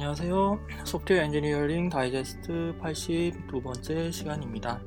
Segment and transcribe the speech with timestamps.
[0.00, 0.60] 안녕하세요.
[0.84, 4.80] 소프트웨어 엔지니어링 다이제스트 82번째 시간입니다.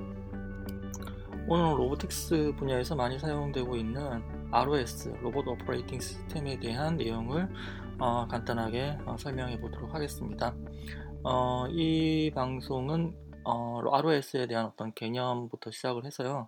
[1.50, 7.50] 오늘은 robotics 분야에서 많이 사용되고 있는 ROS, Robot Operating System에 대한 내용을
[8.00, 10.56] 어, 간단하게 어, 설명해 보도록 하겠습니다.
[11.26, 16.48] 어, 이 방송은 ROS에 어, 대한 어떤 개념부터 시작을 해서요.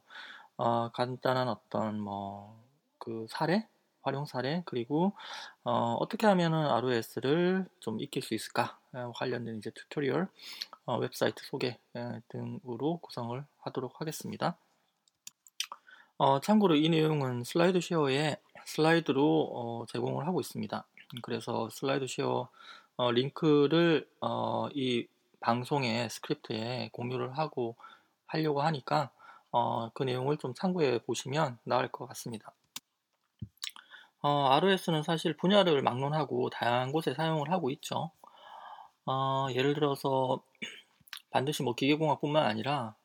[0.55, 2.63] 어, 간단한 어떤 뭐
[3.03, 3.67] 그 사례
[4.03, 5.13] 활용 사례 그리고
[5.63, 8.77] 어떻게 하면은 ROS를 좀 익힐 수 있을까
[9.15, 10.27] 관련된 이제 tutorial
[10.85, 11.77] 어, 웹사이트 소개
[12.29, 14.57] 등으로 구성을 하도록 하겠습니다.
[16.17, 20.85] 어, 참고로 이 내용은 SlideShare에 슬라이드로 어, 제공을 하고 있습니다.
[21.21, 22.49] 그래서 SlideShare
[22.95, 25.07] 어, 링크를 어, 이
[25.39, 27.75] 방송의 스크립트에 공유를 하고
[28.25, 29.11] 하려고 하니까
[29.93, 32.53] 그 내용을 좀 참고해 보시면 나을 것 같습니다.
[34.23, 38.09] 어, ROS는 사실 분야를 막론하고 다양한 곳에 사용을 하고 있죠.
[39.05, 40.41] 어, 예를 들어서
[41.29, 42.95] 반드시 뭐 기계공학뿐만 아니라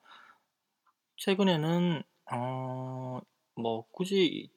[1.16, 3.20] 최근에는 어,
[3.56, 4.48] 뭐 굳이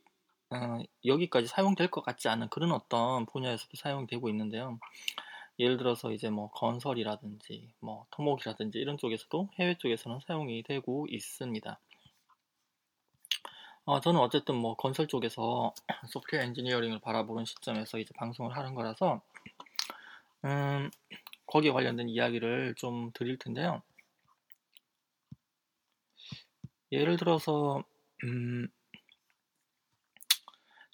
[0.51, 4.77] 어, 여기까지 사용될 것 같지 않은 그런 어떤 분야에서도 사용되고 있는데요.
[5.57, 11.79] 예를 들어서 이제 뭐 건설이라든지 뭐 토목이라든지 이런 쪽에서도 해외 쪽에서는 사용이 되고 있습니다.
[13.85, 15.73] 어, 저는 어쨌든 뭐 건설 쪽에서
[16.07, 19.21] 소프트웨어 엔지니어링을 바라보는 시점에서 이제 방송을 하는 거라서
[20.45, 20.91] 음,
[21.47, 23.81] 거기에 관련된 이야기를 좀 드릴 텐데요.
[26.91, 27.83] 예를 들어서
[28.23, 28.67] 음,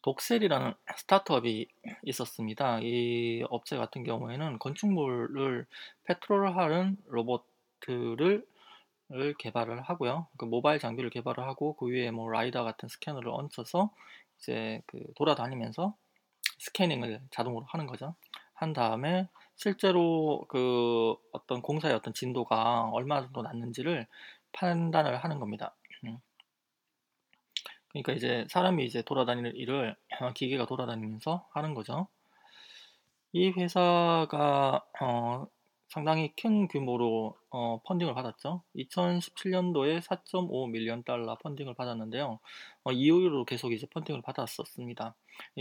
[0.03, 1.67] 독셀이라는 스타트업이
[2.03, 2.79] 있었습니다.
[2.81, 5.65] 이 업체 같은 경우에는 건축물을
[6.05, 8.45] 페트롤 하는 로봇을
[9.13, 10.27] 을 개발을 하고요.
[10.37, 13.89] 그 모바일 장비를 개발을 하고 그 위에 뭐 라이더 같은 스캐너를 얹혀서
[14.37, 15.95] 이제 그 돌아다니면서
[16.59, 18.15] 스캐닝을 자동으로 하는 거죠.
[18.53, 24.07] 한 다음에 실제로 그 어떤 공사의 어떤 진도가 얼마 정도 났는지를
[24.51, 25.73] 판단을 하는 겁니다.
[26.03, 26.19] 음.
[27.89, 29.95] 그러니까 이제 사람이 이제 돌아다니는 일을
[30.35, 32.07] 기계가 돌아다니면서 하는 거죠.
[33.31, 35.47] 이 회사가 어,
[35.87, 38.63] 상당히 큰 규모로 어, funding을 받았죠.
[38.75, 42.39] 2017년도에 4.5 million 달러 funding을 받았는데요.
[42.83, 45.15] 어, 이후로 계속 이제 funding을 받았었습니다.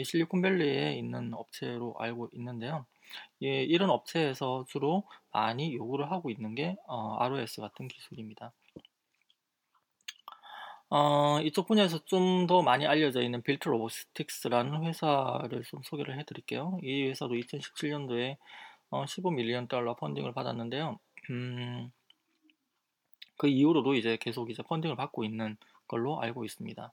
[0.04, 2.86] 실리콘밸리에 있는 업체로 알고 있는데요.
[3.42, 8.52] 예, 이런 업체에서 주로 많이 요구를 하고 있는 게 어, ROS 같은 기술입니다.
[10.88, 16.78] 어, 이쪽 분야에서 좀 더 많이 알려져 있는 Built Robotics라는 회사를 좀 소개를 해드릴게요.
[16.82, 18.36] 이 회사도 2017년도에
[18.90, 20.98] 어, 15밀리언 달러 펀딩을 받았는데요.
[21.30, 21.90] 음,
[23.36, 25.56] 그 이후로도 이제 계속 이제 펀딩을 받고 있는
[25.88, 26.92] 걸로 알고 있습니다.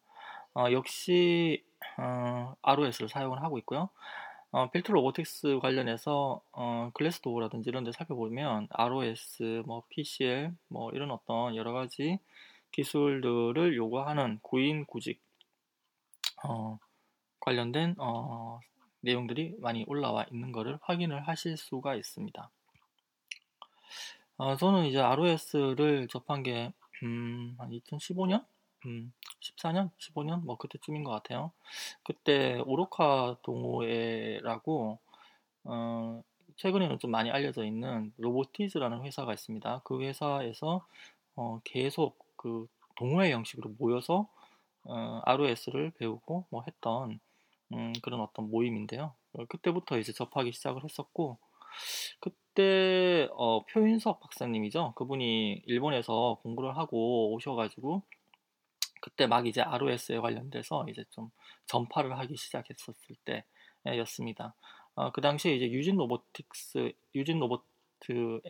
[0.55, 1.63] 어, 역시
[1.97, 3.89] 어, ROS를 사용을 하고 있고요.
[4.51, 11.55] 어, 필트 로보틱스 관련해서 어, 글래스도어라든지 이런 데 살펴보면 ROS, 뭐 PCL, 뭐 이런 어떤
[11.55, 12.19] 여러 가지
[12.71, 15.21] 기술들을 요구하는 구인 구직
[16.43, 16.77] 어,
[17.39, 18.59] 관련된 어,
[19.03, 22.49] 내용들이 많이 올라와 있는 것을 확인을 하실 수가 있습니다.
[24.37, 28.43] 어, 저는 이제 ROS를 접한 게, 음, 한 2015년?
[28.85, 29.91] 음, 14년?
[29.99, 30.43] 15년?
[30.43, 31.51] 뭐 그때쯤인 것 같아요.
[32.03, 34.99] 그때 오로카 동호회라고,
[35.65, 36.23] 어,
[36.55, 39.81] 최근에는 좀 많이 알려져 있는 로보티즈라는 회사가 있습니다.
[39.83, 40.85] 그 회사에서
[41.35, 44.27] 어, 계속 그 동호회 형식으로 모여서
[44.83, 47.19] 어, ROS를 배우고 뭐 했던
[47.73, 49.13] 음, 그런 어떤 모임인데요.
[49.49, 51.39] 그때부터 이제 접하기 시작을 했었고,
[52.19, 54.93] 그때 어, 표인석 박사님이죠.
[54.95, 58.03] 그분이 일본에서 공부를 하고 오셔가지고
[59.01, 61.29] 그때 막 이제 ROS에 관련돼서 이제 좀
[61.65, 63.15] 전파를 하기 시작했었을
[63.83, 64.55] 때였습니다.
[64.95, 68.41] 어, 그 당시에 이제 유진 로보틱스, 유진 로보트라는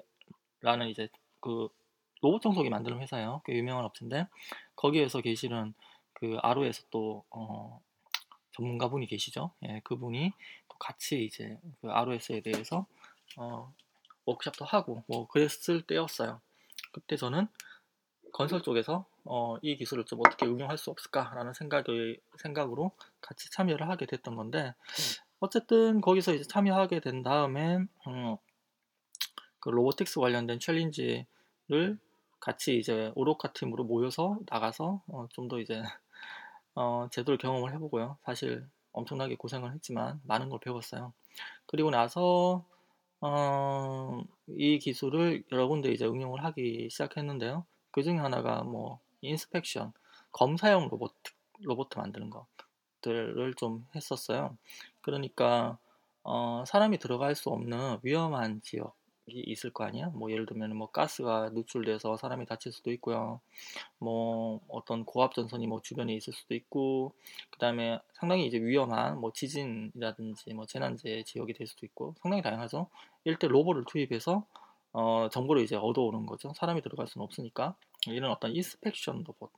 [0.89, 1.07] 이제
[1.39, 1.69] 그
[2.21, 3.41] 로봇 청소기 만드는 회사예요.
[3.45, 4.27] 꽤 유명한 업체인데
[4.75, 5.73] 거기에서 계시는
[6.13, 7.81] 그 RO에서 또 어,
[8.53, 9.51] 전문가분이 계시죠.
[9.67, 10.33] 예, 그분이
[10.69, 12.85] 또 같이 이제 그 ROS에 대해서
[13.37, 13.73] 어,
[14.25, 16.39] 워크샵도 하고 뭐 그랬을 때였어요.
[16.91, 17.47] 그때 저는
[18.31, 22.91] 건설 쪽에서 어, 이 기술을 좀 어떻게 응용할 수 없을까라는 생각이, 생각으로
[23.21, 24.73] 같이 참여를 하게 됐던 건데
[25.39, 27.77] 어쨌든 거기서 이제 참여하게 된 다음에
[28.07, 28.37] 음,
[29.59, 31.97] 그 robotics 관련된 challenge를
[32.39, 35.81] 같이 이제 오로카 팀으로 모여서 나가서 어, 좀 더 이제
[36.75, 38.17] 어, 제대로 경험을 해보고요.
[38.23, 41.13] 사실 엄청나게 고생을 했지만 많은 걸 배웠어요.
[41.65, 42.63] 그리고 나서
[43.21, 47.65] 어, 이 기술을 여러 군데 이제 응용을 하기 시작했는데요.
[47.91, 49.93] 그 중에 하나가 뭐 inspection,
[50.31, 51.13] 검사용 로봇
[51.61, 54.57] 로봇 만드는 것들을 좀 했었어요.
[55.01, 55.77] 그러니까
[56.23, 58.91] 어, 사람이 들어갈 수 없는 위험한 지역이
[59.27, 60.07] 있을 거 아니야?
[60.09, 63.39] 뭐 예를 들면 뭐 가스가 누출돼서 사람이 다칠 수도 있고요.
[63.99, 67.13] 뭐 어떤 고압 전선이 뭐 주변에 있을 수도 있고,
[67.49, 72.87] 그 다음에 상당히 이제 위험한 뭐 지진이라든지 뭐 재난재 지역이 될 수도 있고, 상당히 다양하죠.
[73.39, 74.45] 때 로봇을 투입해서
[74.91, 76.53] 어, 정보를 이제 얻어오는 거죠.
[76.55, 77.75] 사람이 들어갈 수는 없으니까.
[78.07, 79.51] 이런 어떤 인스펙션 로봇.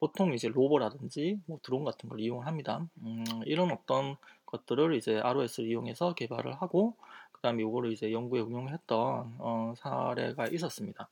[0.00, 2.86] 보통 이제 rover라든지 뭐 드론 같은 걸 이용을 합니다.
[3.02, 4.16] 음, 이런 어떤
[4.46, 6.96] 것들을 이제 ROS를 이용해서 개발을 하고
[7.44, 11.10] 그 다음에 이거를 이제 연구에 응용했던 어, 사례가 있었습니다.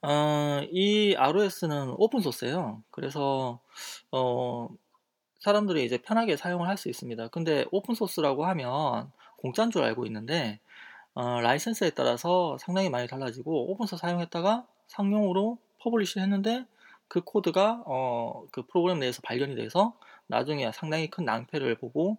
[0.00, 2.82] 어, 이 ROS는 open source예요.
[2.90, 3.60] 그래서
[4.10, 4.70] 어,
[5.40, 7.28] 사람들이 이제 편하게 사용을 할 수 있습니다.
[7.28, 10.58] 근데 open source라고 하면 공짜인 줄 알고 있는데
[11.12, 16.64] 어, 라이센스에 따라서 상당히 많이 달라지고 open source 사용했다가 상용으로 publish 했는데
[17.08, 19.92] 그 코드가 어, 그 프로그램 내에서 발견이 돼서
[20.28, 22.16] 나중에 상당히 큰 낭패를 보고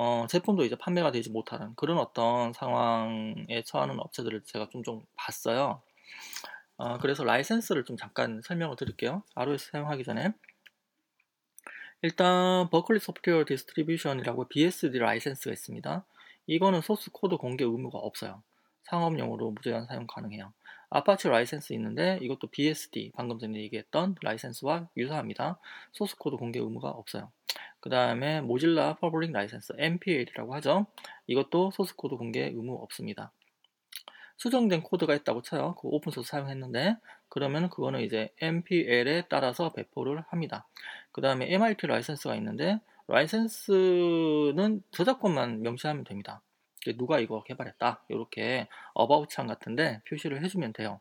[0.00, 5.82] 어, 제품도 이제 판매가 되지 못하는 그런 어떤 상황에 처하는 업체들을 제가 좀 좀 봤어요.
[6.76, 9.24] 어, 그래서 라이센스를 좀 잠깐 설명을 드릴게요.
[9.34, 10.32] ROS 사용하기 전에
[12.02, 16.06] 일단 Berkeley Software Distribution이라고 BSD 라이센스가 있습니다.
[16.46, 18.44] 이거는 소스 코드 공개 의무가 없어요.
[18.84, 20.52] 상업용으로 무제한 사용 가능해요.
[20.90, 25.58] 아파치 라이센스 있는데 이것도 BSD 방금 전에 얘기했던 라이센스와 유사합니다.
[25.92, 27.30] 소스 코드 공개 의무가 없어요.
[27.80, 30.86] 그 다음에 Mozilla Public License MPL이라고 하죠.
[31.26, 33.32] 이것도 소스 코드 공개 의무 없습니다.
[34.38, 35.74] 수정된 코드가 있다고 쳐요.
[35.74, 36.96] 그 open source 사용했는데
[37.28, 40.66] 그러면 그거는 이제 MPL에 따라서 배포를 합니다.
[41.12, 46.40] 그 다음에 MIT 라이센스가 있는데 라이센스는 저작권만 명시하면 됩니다.
[46.96, 51.00] 누가 이거 개발했다 이렇게 about 창 같은데 표시를 해주면 돼요.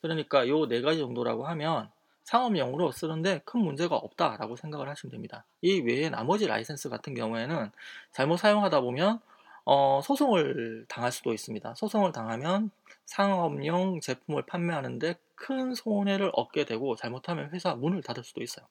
[0.00, 1.90] 그러니까 요 네 가지 정도라고 하면
[2.24, 5.44] 상업용으로 쓰는데 큰 문제가 없다라고 생각을 하시면 됩니다.
[5.62, 7.70] 이 외에 나머지 라이센스 같은 경우에는
[8.12, 9.20] 잘못 사용하다 보면
[9.64, 11.74] 어, 소송을 당할 수도 있습니다.
[11.74, 12.70] 소송을 당하면
[13.06, 18.66] 상업용 제품을 판매하는데 큰 손해를 얻게 되고 잘못하면 회사 문을 닫을 수도 있어요.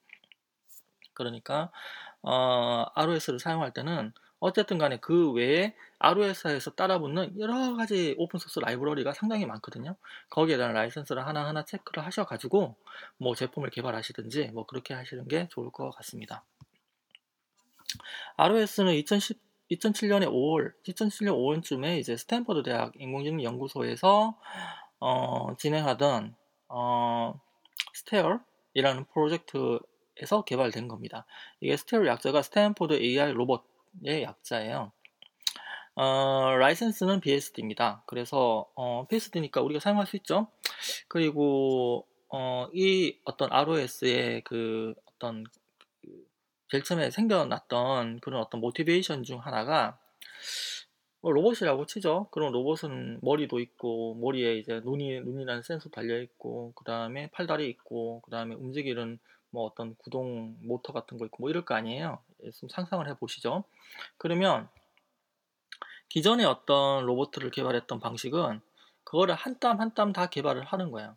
[1.14, 1.72] 그러니까
[2.22, 9.46] 어, ROS를 사용할 때는 어쨌든 간에 그 외에 ROS에서 따라붙는 여러 가지 오픈소스 라이브러리가 상당히
[9.46, 9.96] 많거든요.
[10.30, 12.76] 거기에 대한 라이선스를 하나하나 체크를 하셔가지고
[13.18, 16.44] 뭐 제품을 개발하시든지 뭐 그렇게 하시는 게 좋을 것 같습니다.
[18.38, 19.40] ROS는 2010,
[19.72, 24.38] 2007년에 5월, 2007년 5월쯤에 이제 스탠퍼드 대학 인공지능 연구소에서
[25.00, 26.36] 어, 진행하던
[26.70, 27.40] 어,
[27.94, 29.80] STAIR이라는 프로젝트
[30.22, 31.26] 에서 개발된 겁니다.
[31.62, 33.64] 이게 STAIR로 약자가 스탠포드 AI 로봇
[34.04, 34.92] 의 약자예요.
[35.96, 38.04] 어, 라이센스는 BSD입니다.
[38.06, 40.48] 그래서 어, BSD니까 우리가 사용할 수 있죠.
[41.08, 45.44] 그리고 어, 이 어떤 ROS의 그 어떤
[46.02, 46.26] 그
[46.70, 50.00] 제일 처음에 생겨났던 그런 어떤 motivation 중 하나가
[51.22, 52.28] 뭐 로봇이라고 치죠.
[52.32, 58.22] 그런 로봇은 머리도 있고 머리에 이제 눈이 눈이라는 센서 달려 있고 그 다음에 팔다리 있고
[58.22, 59.20] 그 다음에 움직이는
[59.50, 62.20] 뭐 어떤 구동 모터 같은 거 있고 뭐 이럴 거 아니에요.
[62.44, 63.64] 예, 좀 상상을 해 보시죠.
[64.18, 64.70] 그러면
[66.10, 68.62] 기존의 어떤 로봇을 개발했던 방식은
[69.04, 71.16] 그거를 한 땀 한 땀 다 개발을 하는 거예요.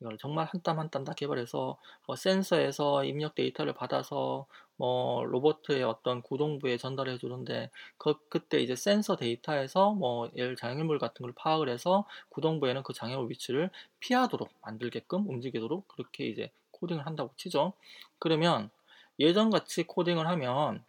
[0.00, 4.46] 이걸 정말 한 땀 한 땀 다 개발해서 뭐 센서에서 입력 데이터를 받아서
[4.76, 11.22] 뭐 로봇의 어떤 구동부에 전달해 주는데 그 그때 이제 센서 데이터에서 뭐 예를 장애물 같은
[11.24, 17.72] 걸 파악을 해서 구동부에는 그 장애물 위치를 피하도록 만들게끔 움직이도록 그렇게 이제 코딩을 한다고 치죠.
[18.18, 18.70] 그러면
[19.18, 20.84] 예전같이 코딩을 하면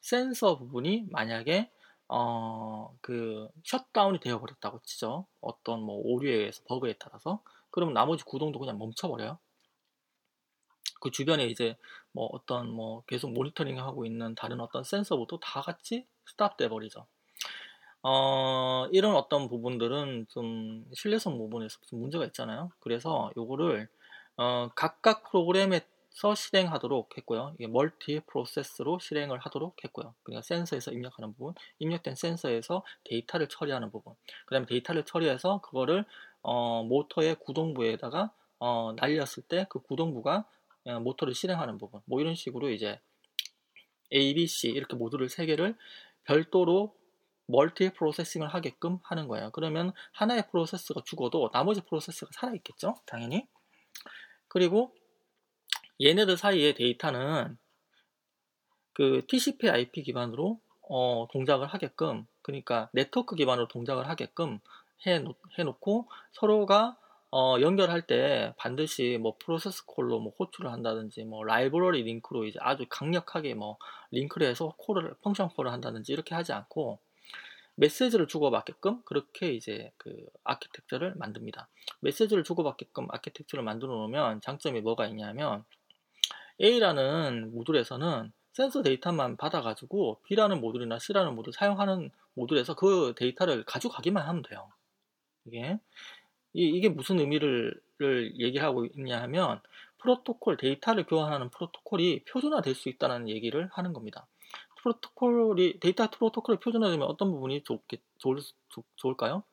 [0.00, 1.70] 센서 부분이 만약에
[2.12, 5.26] 어, 그, 셧다운이 되어버렸다고 치죠.
[5.40, 7.40] 어떤 뭐 오류에 의해서 버그에 따라서.
[7.70, 9.38] 그러면 나머지 구동도 그냥 멈춰버려요.
[11.00, 11.76] 그 주변에 이제
[12.10, 17.06] 뭐 어떤 뭐 계속 모니터링 하고 있는 다른 어떤 센서부터 다 같이 stop 돼 버리죠.
[18.02, 22.70] 어, 이런 어떤 부분들은 좀 신뢰성 부분에서 좀 문제가 있잖아요.
[22.80, 23.88] 그래서 요거를
[24.36, 27.54] 어, 각각 프로그램에 서 실행하도록 했고요.
[27.58, 30.14] 이게 multi process로 실행을 하도록 했고요.
[30.22, 34.14] 그러니까 센서에서 입력하는 부분, 입력된 센서에서 데이터를 처리하는 부분,
[34.46, 36.04] 그 다음에 데이터를 처리해서 그거를
[36.42, 40.46] 어, 모터의 구동부에다가 어, 날렸을 때 그 구동부가
[40.86, 43.00] 어, 모터를 실행하는 부분, 뭐 이런 식으로 이제
[44.12, 45.76] A, B, C 이렇게 모듈을 세 개를
[46.24, 46.96] 별도로
[47.46, 49.50] multi processing을 하게끔 하는 거예요.
[49.52, 52.94] 그러면 하나의 프로세스가 죽어도 나머지 프로세스가 살아있겠죠?
[53.06, 53.46] 당연히.
[54.48, 54.94] 그리고
[56.00, 57.58] 얘네들 사이의 데이터는
[58.94, 64.58] 그 TCP IP 기반으로 어, 동작을 하게끔 그러니까 네트워크 기반으로 동작을 하게끔
[65.06, 65.22] 해,
[65.58, 66.96] 해놓고 서로가
[67.32, 72.86] 어, 연결할 때 반드시 뭐 process call로 뭐 호출을 한다든지 뭐 라이브러리 링크로 이제 아주
[72.88, 73.78] 강력하게 뭐
[74.10, 76.98] 링크를 해서 call을 function call을 한다든지 이렇게 하지 않고
[77.76, 81.68] 메시지를 주고받게끔 그렇게 이제 그 아키텍처를 만듭니다.
[82.00, 85.64] 메시지를 주고받게끔 아키텍처를 만들어 놓으면 장점이 뭐가 있냐면
[86.60, 94.42] A라는 모듈에서는 센서 데이터만 받아가지고 B라는 모듈이나 C라는 모듈 사용하는 모듈에서 그 데이터를 가져가기만 하면
[94.42, 94.68] 돼요.
[95.46, 95.78] 이게
[96.52, 97.80] 이, 게 무슨 의미를
[98.38, 99.60] 얘기하고 있냐 하면
[99.98, 104.26] 프로토콜 데이터를 교환하는 프로토콜이 표준화될 수 있다는 얘기를 하는 겁니다.
[104.82, 108.38] 프로토콜이 데이터 프로토콜이 표준화되면 어떤 부분이 좋겠, 좋을,
[108.96, 109.44] 좋을까요?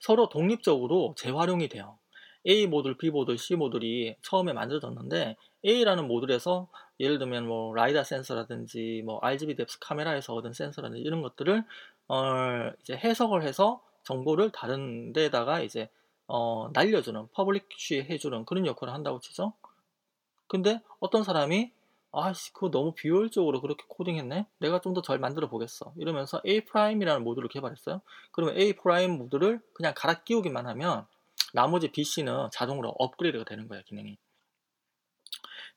[0.00, 1.98] 서로 독립적으로 재활용이 돼요.
[2.48, 6.68] A 모듈, B 모듈, C 모듈이 처음에 만들어졌는데 A라는 모듈에서
[7.00, 11.64] 예를 들면 뭐 라이다 센서라든지 뭐 RGB depth 카메라에서 얻은 센서라든지 이런 것들을
[12.08, 15.90] 어 이제 해석을 해서 정보를 다른 데다가 이제
[16.26, 19.52] 어 날려주는 publish 해주는 그런 역할을 한다고 치죠.
[20.46, 21.72] 근데 어떤 사람이
[22.12, 24.46] 아씨 그거 너무 비효율적으로 그렇게 코딩했네?
[24.58, 25.92] 내가 좀 더 잘 만들어 보겠어.
[25.96, 28.00] 이러면서 A prime이라는 모듈을 개발했어요.
[28.32, 31.06] 그러면 A prime 모듈을 그냥 갈아 끼우기만 하면
[31.52, 34.18] 나머지 BC는 자동으로 업그레이드가 되는 거예요 기능이.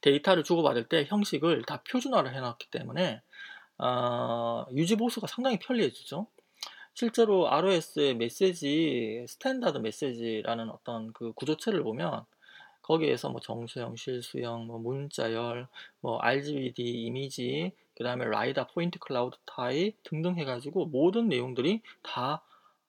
[0.02, 3.22] 데이터를 주고받을 때 형식을 다 표준화를 해놨기 때문에
[3.78, 6.28] 어, 유지 보수가 상당히 편리해지죠.
[6.94, 12.26] 실제로 ROS의 메시지 standard 메시지라는 어떤 그 구조체를 보면
[12.82, 15.68] 거기에서 뭐 정수형, 실수형, 뭐 문자열,
[16.02, 22.44] 뭐 RGBD 이미지, 그 다음에 라이다 point cloud type 등등 해가지고 모든 내용들이 다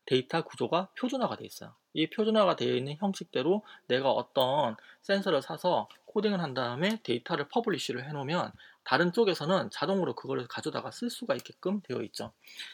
[0.06, 1.75] 데이터 구조가 표준화가 되어 있어요.
[1.94, 8.52] 이 표준화가 되어 있는 형식대로 내가 어떤 센서를 사서 코딩을 한 다음에 데이터를 publish를 해놓으면
[8.85, 12.32] 다른 쪽에서는 자동으로 그걸 가져다가 쓸 수가 있게끔 되어 있죠.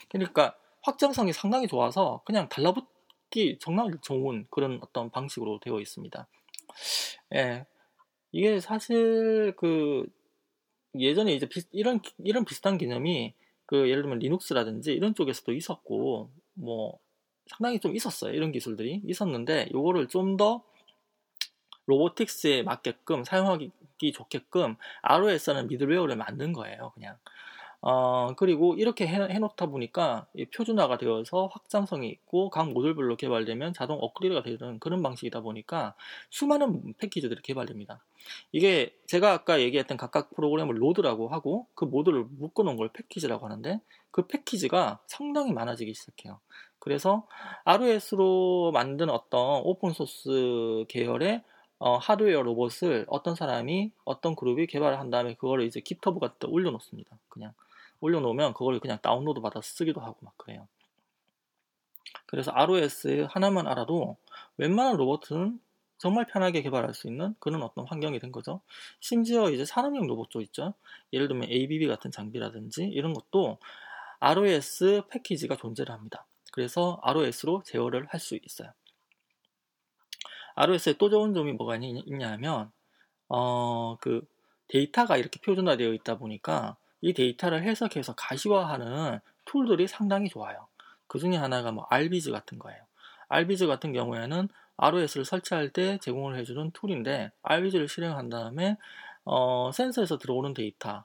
[0.09, 6.27] 그러니까 확장성이 상당히 좋아서 그냥 달라붙기 정말 좋은 그런 어떤 방식으로 되어 있습니다.
[7.35, 7.67] 예.
[8.33, 10.07] 이게 사실 그
[10.99, 13.35] 예전에 이제 비, 이런 이런 비슷한 개념이
[13.67, 16.99] 그 예를 들면 리눅스라든지 이런 쪽에서도 있었고 뭐
[17.49, 18.33] 상당히 좀 있었어요.
[18.33, 20.63] 이런 기술들이 있었는데 요거를 좀 더
[21.89, 23.73] 로보틱스에 맞게끔 사용하기
[24.13, 26.93] 좋게끔 ROS라는 미들웨어를 만든 거예요.
[26.95, 27.17] 그냥
[27.81, 34.43] 어, 그리고 이렇게 해, 놓다 보니까 표준화가 되어서 확장성이 있고 각 모듈별로 개발되면 자동 업그레이드가
[34.43, 35.95] 되는 그런 방식이다 보니까
[36.31, 38.05] 수많은 패키지들이 개발됩니다.
[38.51, 43.81] 이게 제가 아까 얘기했던 각각 프로그램을 노드라고 하고 그 모듈을 묶어놓은 걸 패키지라고 하는데
[44.11, 46.41] 그 패키지가 상당히 많아지기 시작해요.
[46.81, 47.27] 그래서
[47.65, 51.43] ROS로 만든 어떤 오픈소스 계열의
[51.81, 56.47] 어, 하드웨어 로봇을 어떤 사람이 어떤 그룹이 개발을 한 다음에 그거를 이제 깃허브 같은 데
[56.49, 57.17] 올려놓습니다.
[57.29, 57.53] 그냥
[58.01, 60.69] 올려놓으면 그걸 그냥 다운로드 받아서 쓰기도 하고 막 그래요.
[62.27, 64.17] 그래서 ROS 하나만 알아도
[64.57, 65.61] 웬만한 로봇은
[65.99, 68.61] 정말 편하게 개발할 수 있는 그런 어떤 환경이 된 거죠.
[69.01, 70.75] 심지어 이제 산업용 로봇 도 있죠.
[71.13, 73.59] 예를 들면 ABB 같은 장비라든지 이런 것도
[74.21, 76.27] ROS 패키지가 존재를 합니다.
[76.53, 78.73] 그래서 ROS로 제어를 할 수 있어요.
[80.55, 82.71] ROS의 또 좋은 점이 뭐가 있냐 하면
[83.29, 84.27] 어, 그
[84.69, 90.67] 데이터가 이렇게 표준화되어 있다 보니까 이 데이터를 해석해서 가시화하는 툴들이 상당히 좋아요.
[91.07, 92.81] 그 중에 하나가 뭐 RViz 같은 거예요.
[93.29, 98.77] RViz 같은 경우에는 ROS를 설치할 때 제공을 해주는 툴인데 RViz를 실행한 다음에
[99.25, 101.05] 어, 센서에서 들어오는 데이터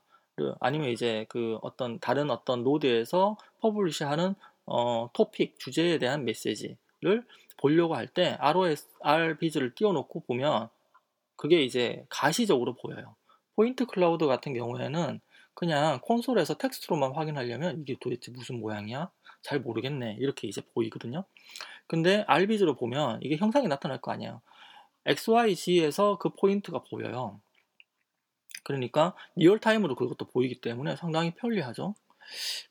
[0.60, 4.36] 아니면 이제 그 어떤 다른 어떤 노드에서 publish하는
[4.66, 7.26] 어, 토픽 주제에 대한 메시지를
[7.58, 10.70] 보려고 할 때 ROS RViz를 띄워놓고 보면
[11.36, 13.16] 그게 이제 가시적으로 보여요.
[13.56, 15.20] point cloud 같은 경우에는
[15.54, 19.10] 그냥 콘솔에서 텍스트로만 확인하려면 이게 도대체 무슨 모양이야?
[19.42, 20.18] 잘 모르겠네.
[20.20, 21.26] 이렇게 이제 보이거든요.
[21.88, 24.42] 근데 RViz로 보면 이게 형상이 나타날 거 아니에요.
[25.06, 27.40] XYZ에서 그 포인트가 보여요.
[28.64, 31.96] 그러니까 real time으로 그것도 보이기 때문에 상당히 편리하죠.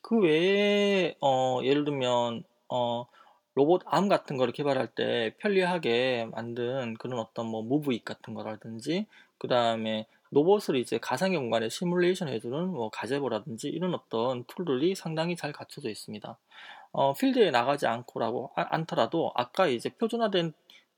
[0.01, 3.05] 그 외에 어, 예를 들면 어,
[3.55, 9.05] 로봇 arm 같은 거를 개발할 때 편리하게 만든 그런 어떤 뭐 MoveIt 같은 거라든지
[9.37, 15.51] 그 다음에 로봇을 이제 가상의 공간에 시뮬레이션 해주는 뭐 Gazebo라든지 이런 어떤 툴들이 상당히 잘
[15.51, 16.37] 갖춰져 있습니다.
[16.91, 20.53] 어, 필드에 나가지 않고라고 아, 않더라도 아까 이제 표준화된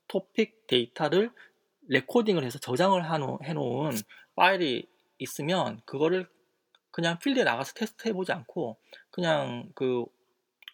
[0.07, 1.31] 토픽 데이터를
[1.87, 3.03] 레코딩을 해서 저장을
[3.43, 3.91] 해놓은
[4.35, 4.87] 파일이
[5.17, 6.27] 있으면 그거를
[6.91, 8.77] 그냥 필드에 나가서 테스트 해보지 않고
[9.09, 10.05] 그냥 그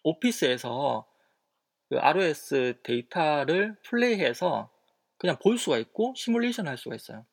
[0.04, 1.06] 오피스에서
[1.88, 4.70] 그 ROS 데이터를 플레이해서
[5.18, 7.24] 그냥 볼 수가 있고 시뮬레이션 할 수가 있어요.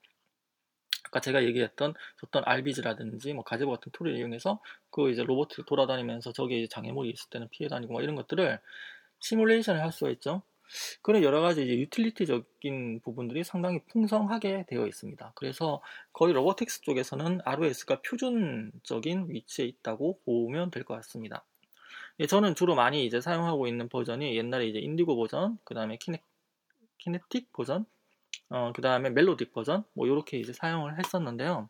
[1.09, 4.61] 아까 제가 얘기했던 어떤 RViz라든지 뭐 Gazebo 같은 툴을 이용해서
[4.91, 8.59] 그 이제 로봇을 돌아다니면서 저기 장애물이 있을 때는 피해 다니고 뭐 이런 것들을
[9.19, 10.43] 시뮬레이션을 할 수가 있죠.
[11.01, 15.31] 그런 여러 가지 이제 유틸리티적인 부분들이 상당히 풍성하게 되어 있습니다.
[15.35, 15.81] 그래서
[16.13, 21.43] 거의 로보틱스 쪽에서는 ROS가 표준적인 위치에 있다고 보면 될 것 같습니다.
[22.19, 26.21] 예, 저는 주로 많이 이제 사용하고 있는 버전이 옛날에 이제 인디고 버전, 그 다음에 키네,
[26.99, 27.85] 키네틱 버전,
[28.49, 31.69] 어, 그 다음에 멜로딕 버전, 뭐, 이렇게 이제 사용을 했었는데요.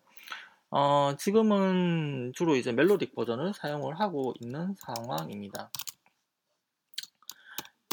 [0.72, 5.72] 어, 지금은 주로 이제 멜로딕 버전을 사용을 하고 있는 상황입니다.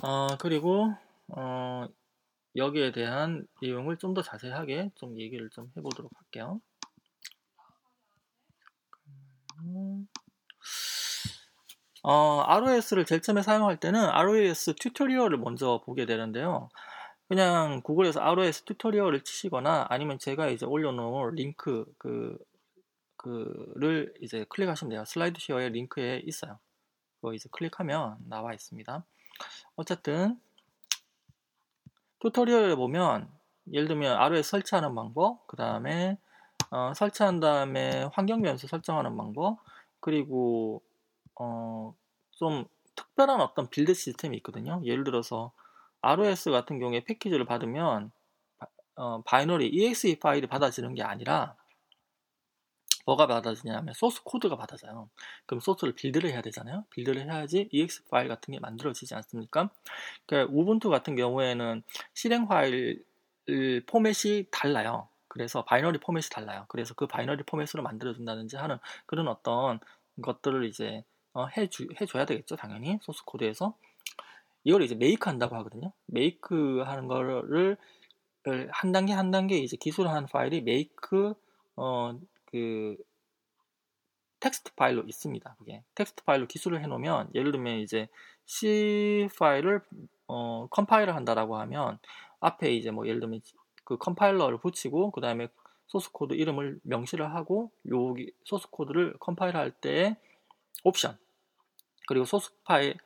[0.02, 0.94] 어, 그리고
[1.28, 1.86] 어,
[2.56, 6.60] 여기에 대한 내용을 좀 더 자세하게 좀 얘기를 좀 해보도록 할게요.
[12.02, 16.68] 어, ROS를 제일 처음에 사용할 때는 ROS tutorial을 먼저 보게 되는데요.
[17.28, 22.38] 그냥 구글에서 ROS tutorial을 치시거나 아니면 제가 이제 올려놓은 링크 그
[23.16, 25.04] 그를 이제 클릭하시면 돼요.
[25.04, 26.58] SlideShare의 링크에 있어요.
[27.16, 29.04] 그거 이제 클릭하면 나와 있습니다.
[29.74, 30.40] 어쨌든
[32.20, 33.28] tutorial을 보면
[33.72, 36.18] 예를 들면 ROS 설치하는 방법, 그 다음에
[36.70, 39.58] 어, 설치한 다음에 환경 변수 설정하는 방법,
[40.00, 40.82] 그리고
[41.34, 41.94] 어,
[42.32, 42.64] 좀
[42.94, 44.80] 특별한 어떤 build 시스템이 있거든요.
[44.84, 45.52] 예를 들어서
[46.06, 48.10] ROS 같은 경우에 패키지를 받으면
[48.96, 51.54] 어, binary exe 파일이 받아지는 게 아니라
[53.04, 55.08] 뭐가 받아지냐면 소스 코드가 받아져요.
[55.46, 56.84] 그럼 소스를 build를 해야 되잖아요.
[56.90, 59.70] build를 해야지 exe 파일 같은 게 만들어지지 않습니까?
[60.26, 61.82] 그러니까 Ubuntu 같은 경우에는
[62.14, 63.04] 실행 파일
[63.86, 65.08] 포맷이 달라요.
[65.28, 66.64] 그래서 binary 포맷이 달라요.
[66.68, 69.78] 그래서 그 binary 포맷으로 만들어준다든지 하는 그런 어떤
[70.22, 72.56] 것들을 이제 어, 해주, 해줘야 되겠죠.
[72.56, 73.76] 당연히 소스 코드에서
[74.66, 75.92] 이걸 이제 make 한다고 하거든요.
[76.06, 77.76] make 하는 거를
[78.70, 81.34] 한 단계 한 단계 이제 기술한 파일이 make
[81.76, 82.96] 어, 그
[84.40, 85.54] 텍스트 파일로 있습니다.
[85.60, 88.08] 그게 텍스트 파일로 기술을 해놓으면 예를 들면 이제
[88.44, 89.82] C 파일을
[90.26, 92.00] 어, 컴파일을 한다라고 하면
[92.40, 93.42] 앞에 이제 뭐 예를 들면
[93.84, 95.46] 그 컴파일러를 붙이고 그 다음에
[95.86, 100.16] 소스 코드 이름을 명시를 하고 여기 소스 코드를 컴파일 할 때에
[100.82, 101.16] 옵션
[102.08, 102.96] 그리고 소스 파일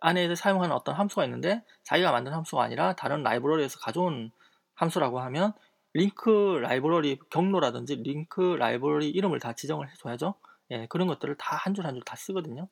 [0.00, 4.30] 안에 사용하는 어떤 함수가 있는데 자기가 만든 함수가 아니라 다른 라이브러리에서 가져온
[4.74, 5.52] 함수라고 하면
[5.94, 10.34] 링크 라이브러리 경로라든지 링크 라이브러리 이름을 다 지정을 해줘야죠.
[10.72, 12.68] 예, 그런 것들을 다 한 줄 한 줄 다 쓰거든요.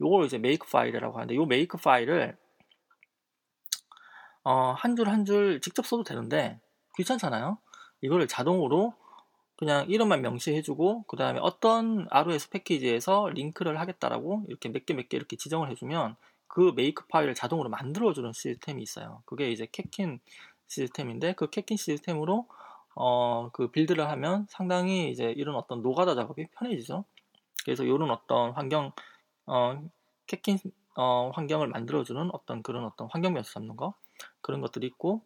[0.00, 2.36] 요걸 이제 Makefile이라고 하는데 요 Makefile을
[4.44, 6.60] 어, 한 줄 한 줄 직접 써도 되는데
[6.96, 7.58] 귀찮잖아요.
[8.00, 8.94] 이거를 자동으로
[9.56, 15.16] 그냥 이름만 명시해주고 그 다음에 어떤 ROS 패키지에서 링크를 하겠다라고 이렇게 몇 개 몇 개
[15.16, 16.16] 이렇게 지정을 해주면
[16.58, 19.22] 그 Makefile을 자동으로 만들어주는 시스템이 있어요.
[19.26, 20.18] 그게 이제 catkin
[20.66, 22.48] 시스템인데 그 catkin 시스템으로
[22.96, 27.04] 어, 그 build를 하면 상당히 이제 이런 어떤 노가다 작업이 편해지죠.
[27.64, 28.90] 그래서 이런 어떤 환경,
[29.46, 29.80] 어,
[30.26, 30.58] catkin,
[30.96, 33.94] 어, 환경을 만들어주는 어떤 그런 어떤 환경 변수 잡는 거,
[34.40, 35.22] 그런 것들이 있고,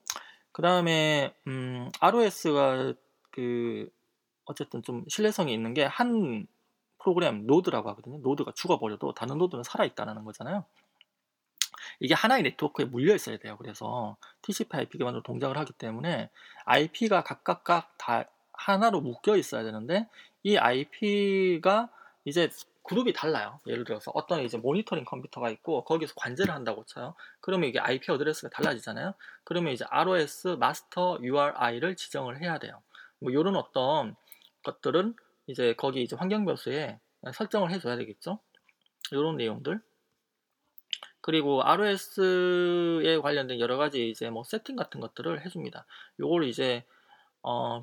[0.53, 2.92] 그 다음에, 음, ROS가
[3.31, 3.88] 그,
[4.45, 6.47] 어쨌든 좀 신뢰성이 있는 게 한
[6.99, 8.18] 프로그램, 노드라고 하거든요.
[8.18, 10.66] 노드가 죽어버려도 다른 노드는 살아있다는 거잖아요.
[12.01, 13.57] 이게 하나의 네트워크에 물려 있어야 돼요.
[13.59, 16.31] 그래서 TCP IP 기반으로 동작을 하기 때문에
[16.65, 20.09] IP가 각각각 다 하나로 묶여 있어야 되는데
[20.43, 21.89] 이 IP가
[22.25, 22.51] 이제
[22.85, 23.61] 그룹이 달라요.
[23.67, 27.15] 예를 들어서 어떤 이제 모니터링 컴퓨터가 있고 거기서 관제를 한다고 쳐요.
[27.41, 29.15] 그러면 이게 IP address가 달라지잖아요.
[29.45, 32.83] 그러면 이제 ROS master URI를 지정을 해야 돼요.
[33.21, 34.17] 뭐 이런 어떤
[34.65, 35.15] 것들은
[35.47, 36.99] 이제 거기 이제 환경 변수에
[37.33, 38.41] 설정을 해줘야 되겠죠.
[39.13, 39.81] 이런 내용들.
[41.23, 45.87] 그리고 ROS에 관련된 여러 가지 이제 뭐 세팅 같은 것들을 해줍니다.
[46.21, 46.85] 요걸 이제
[47.43, 47.83] 어,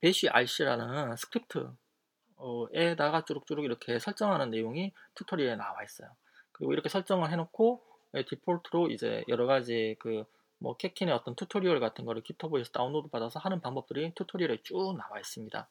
[0.00, 6.08] bashrc라는 script에다가 쭈룩쭈룩 이렇게 설정하는 내용이 tutorial에 나와 있어요.
[6.52, 7.84] 그리고 이렇게 설정을 해놓고
[8.16, 10.24] 예, 디폴트로 이제 여러 가지 그
[10.60, 15.68] 뭐 catkin의 어떤 tutorial 같은 거를 GitHub에서 다운로드 받아서 하는 방법들이 tutorial에 쭉 나와 있습니다.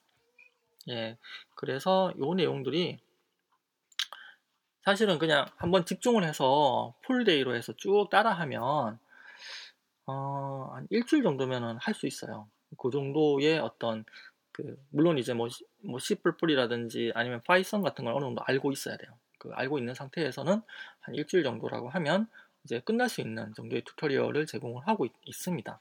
[0.90, 1.18] 예,
[1.56, 3.00] 그래서 요 내용들이
[4.84, 9.00] 사실은 그냥 한번 집중을 해서 full day로 해서 쭉 따라하면
[10.08, 12.50] 어, 한 일주일 정도면은 할 수 있어요.
[12.78, 14.06] 그 정도의 어떤
[14.52, 15.48] 그 물론 이제 뭐,
[15.84, 16.16] 뭐 C++
[16.50, 19.12] 이라든지 아니면 Python 같은 걸 어느 정도 알고 있어야 돼요.
[19.38, 20.62] 그 알고 있는 상태에서는
[21.00, 22.28] 한 일주일 정도라고 하면
[22.64, 25.80] 이제 끝날 수 있는 정도의 튜토리얼을 제공을 하고 있, 습니다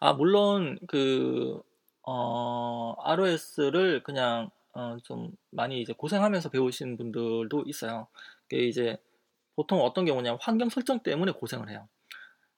[0.00, 1.62] 아 물론 그
[2.02, 8.08] 어, ROS를 그냥 어, 좀 많이 이제 고생하면서 배우신 분들도 있어요.
[8.48, 8.96] 그게 이제
[9.56, 11.88] 보통 어떤 경우냐 환경 설정 때문에 고생을 해요.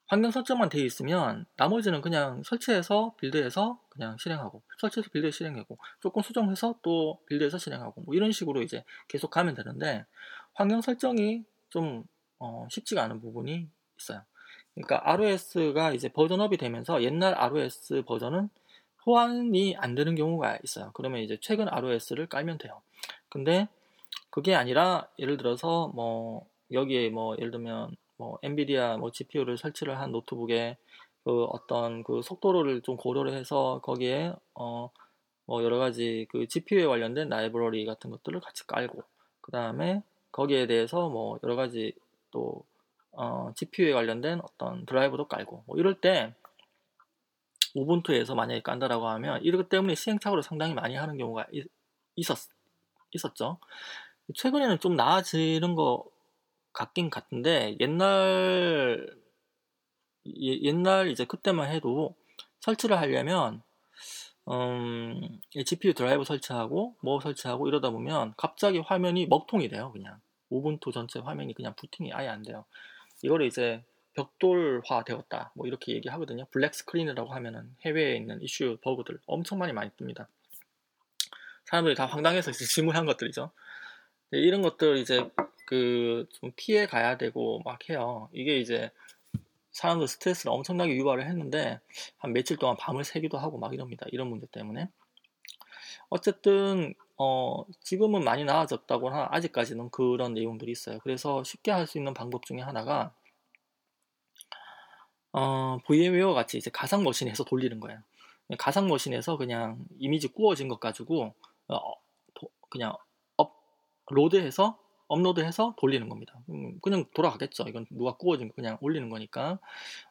[0.09, 6.79] 환경 설정만 되어 있으면 나머지는 그냥 설치해서 빌드해서 그냥 실행하고 설치해서 빌드해 실행하고 조금 수정해서
[6.83, 10.07] 또 빌드해서 실행하고 뭐 이런 식으로 이제 계속 가면 되는데
[10.55, 12.05] 환경 설정이 좀
[12.39, 14.23] 어, 쉽지가 않은 부분이 있어요.
[14.75, 18.49] 그러니까 ROS가 이제 버전업이 되면서 옛날 ROS 버전은
[19.07, 20.91] 호환이 안 되는 경우가 있어요.
[20.95, 22.83] 그러면 이제 최근 ROS를 깔면 돼요.
[23.29, 23.69] 근데
[24.31, 30.11] 그게 아니라 예를 들어서 뭐 여기에 뭐 예를 들면 뭐 엔비디아 뭐 GPU를 설치를 한
[30.11, 30.77] 노트북에
[31.25, 34.91] 그 어떤 그 속도를 좀 고려를 해서 거기에 어
[35.47, 39.03] 뭐 여러 가지 그 GPU에 관련된 라이브러리 같은 것들을 같이 깔고
[39.41, 41.95] 그 다음에 거기에 대해서 뭐 여러 가지
[42.33, 42.65] 또
[43.13, 46.35] 어, GPU에 관련된 어떤 드라이브도 깔고 뭐 이럴 때
[47.77, 51.47] 우분투에서 만약에 깐다라고 하면 이것 때문에 시행착오를 상당히 많이 하는 경우가
[52.17, 52.39] 있었,
[53.13, 53.59] 있었죠.
[54.35, 56.05] 최근에는 좀 나아지는 것
[56.73, 59.07] 같긴 같은데 옛날
[60.27, 62.15] 예, 옛날 이제 그때만 해도
[62.61, 63.63] 설치를 하려면
[64.49, 71.19] 음, GPU 드라이브 설치하고 뭐 설치하고 이러다 보면 갑자기 화면이 먹통이 돼요 그냥 우분투 전체
[71.19, 72.65] 화면이 그냥 부팅이 아예 안 돼요
[73.23, 73.85] 이거를 이제
[74.17, 79.91] 벽돌화 되었다 뭐 이렇게 얘기하거든요 black screen이라고 하면은 해외에 있는 이슈 버그들 엄청 많이 많이
[79.91, 80.27] 뜹니다
[81.65, 83.51] 사람들이 다 황당해서 질문한 것들이죠
[84.33, 85.31] 이런 것들 이제
[85.67, 88.91] 그 좀 피해 가야 되고 막 해요 이게 이제
[89.73, 91.81] 사람들 스트레스를 엄청나게 유발을 했는데
[92.19, 94.07] 한 며칠 동안 밤을 새기도 하고 막 이럽니다.
[94.11, 94.89] 이런 문제 때문에.
[96.09, 100.99] 어쨌든 어, 지금은 많이 나아졌다고 하나 아직까지는 그런 내용들이 있어요.
[101.01, 103.13] 그래서 쉽게 할 수 있는 방법 중에 하나가
[105.37, 108.01] 어, VM웨어 같이 이제 가상 머신에서 돌리는 거예요.
[108.59, 111.35] 가상 머신에서 그냥 이미지 구워진 것 가지고
[111.69, 111.79] 어,
[112.33, 112.95] 도, 그냥
[114.07, 116.41] 업로드해서 업로드해서 돌리는 겁니다.
[116.49, 117.65] 음, 그냥 돌아가겠죠.
[117.69, 119.59] 이건 누가 구워진 거 그냥 올리는 거니까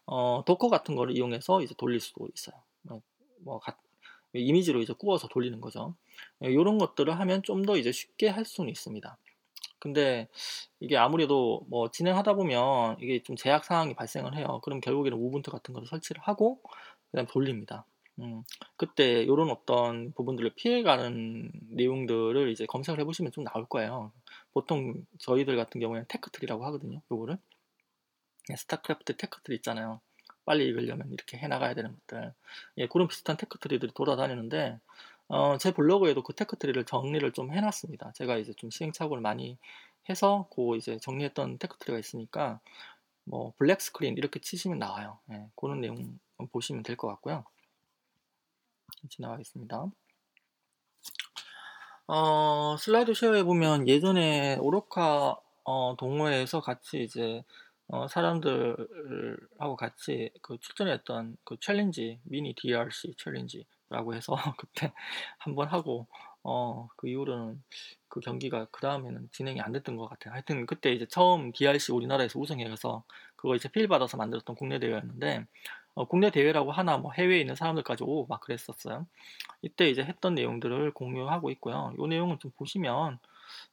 [0.05, 2.55] 어, 도커 같은 거를 이용해서 이제 돌릴 수도 있어요.
[2.83, 3.01] 뭐,
[3.39, 3.75] 뭐 가,
[4.33, 5.95] 이미지로 이제 구워서 돌리는 거죠.
[6.39, 9.17] 이런 예, 것들을 하면 좀 더 이제 쉽게 할 수는 있습니다.
[9.85, 10.27] 근데
[10.79, 14.59] 이게 아무래도 뭐 진행하다 보면 이게 좀 제약 사항이 발생을 해요.
[14.63, 16.59] 그럼 결국에는 우분투 같은 거를 설치를 하고
[17.11, 17.85] 그다음 돌립니다.
[18.17, 18.41] 음,
[18.77, 24.11] 그때 이런 어떤 부분들을 피해가는 내용들을 이제 검색을 해보시면 좀 나올 거예요.
[24.55, 27.03] 보통 저희들 같은 경우에는 tech tree라고 하거든요.
[27.11, 27.37] 요거를
[28.49, 30.01] 예, 스타크래프트 tech tree 있잖아요.
[30.45, 32.33] 빨리 이기려면 이렇게 해나가야 되는 것들.
[32.77, 34.79] 예, 그런 비슷한 tech tree들이 돌아다니는데
[35.27, 38.11] 어, 제 블로그에도 그 tech tree를 정리를 좀 해놨습니다.
[38.13, 39.57] 제가 이제 좀 시행착오를 많이
[40.09, 42.59] 해서 그 이제 정리했던 tech tree가 있으니까
[43.25, 45.19] 뭐 black screen 이렇게 치시면 나와요.
[45.31, 46.19] 예, 그런 내용
[46.51, 47.43] 보시면 될 것 같고요.
[49.09, 49.85] 지나가겠습니다.
[52.07, 57.43] 어, SlideShare에 보면 예전에 오로카 어, 동호회에서 같이 이제
[57.87, 64.93] 어, 사람들하고 같이 그 출전했던 그 challenge 미니 DRC challenge 라고 해서 그때
[65.37, 66.07] 한번 하고
[66.43, 67.63] 어, 그 이후로는
[68.07, 70.33] 그 경기가 그 다음에는 진행이 안 됐던 것 같아요.
[70.33, 73.03] 하여튼 그때 이제 처음 DRC 우리나라에서 우승해서
[73.35, 75.45] 그거 이제 필 받아서 만들었던 국내 대회였는데
[75.95, 79.07] 어, 국내 대회라고 하나 뭐 해외에 있는 사람들까지 오고 막 그랬었어요.
[79.61, 81.93] 이때 이제 했던 내용들을 공유하고 있고요.
[81.99, 83.19] 이 내용은 좀 보시면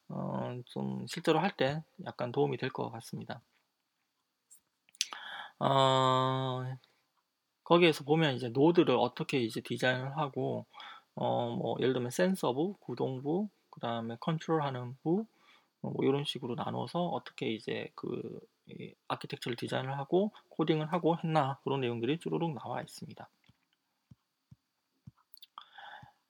[0.09, 3.41] 어, 좀 실제로 할 때 약간 도움이 될 것 같습니다.
[5.59, 6.63] 어,
[7.63, 10.65] 거기에서 보면 이제 노드를 어떻게 이제 디자인을 하고
[11.15, 15.25] 어, 뭐 예를 들면 센서부, 구동부, 그 다음에 컨트롤하는 부,
[15.81, 18.39] 뭐 이런 식으로 나눠서 어떻게 이제 그
[19.07, 23.29] 아키텍처를 디자인을 하고 코딩을 하고 했나 그런 내용들이 쭈루룩 나와 있습니다.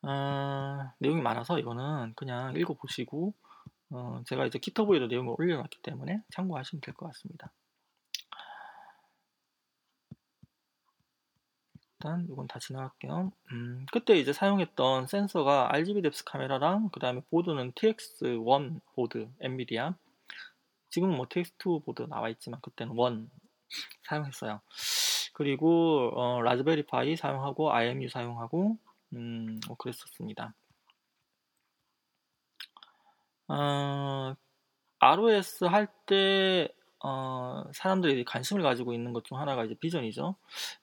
[0.04, 3.34] 어, 내용이 많아서 이거는 그냥 읽어보시고
[3.92, 7.52] 어, 제가 이제 GitHub에도 내용을 올려놨기 때문에 참고하시면 될 것 같습니다.
[12.04, 13.32] 일단 이건 다 지나갈게요.
[13.54, 19.96] 음, 그때 이제 사용했던 센서가 RGB depth 카메라랑 그 다음에 보드는 TX1 보드 엔비디아
[20.90, 23.32] 지금은 뭐 TX2 보드 나와 있지만 그때는 one
[24.04, 24.60] 사용했어요.
[25.34, 28.78] 그리고 어, 라즈베리 파이 사용하고 IMU 사용하고
[29.14, 30.54] 음, 뭐 그랬었습니다.
[33.48, 34.36] 어,
[35.00, 36.68] ROS 할 때
[37.04, 40.36] 어, 사람들이 관심을 가지고 있는 것 중 하나가 이제 비전이죠.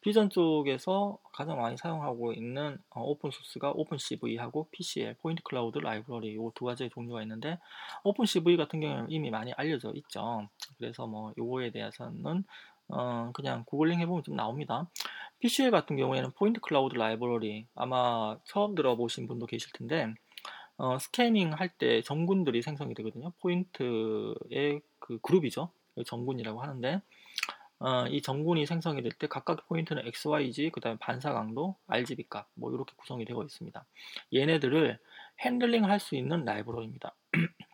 [0.02, 6.38] 비전 쪽에서 가장 많이 사용하고 있는 어, open source가 OpenCV하고 PCL Point Cloud Library 이
[6.54, 7.59] 두 가지의 종류가 있는데
[8.05, 10.48] OpenCV 같은 경우는 이미 많이 알려져 있죠.
[10.78, 12.44] 그래서 뭐 요거에 대해서는
[12.88, 14.88] 어, 그냥 구글링 해보면 좀 나옵니다.
[15.40, 20.12] PCL 같은 경우에는 Point Cloud Library 아마 처음 들어보신 분도 계실 텐데
[20.76, 23.33] 어, 스캐닝 할 때 점군들이 생성이 되거든요.
[23.40, 25.70] 포인트의 그 그룹이죠.
[26.07, 27.03] 점군이라고 하는데
[27.81, 32.46] 어, 이 점군이 생성이 될 때 각각 포인트는 XYZ, 그 다음에 반사 강도, RGB 값,
[32.55, 33.85] 뭐 이렇게 구성이 되어 있습니다.
[34.35, 34.98] 얘네들을
[35.40, 37.14] handling 할 수 있는 라이브러리입니다.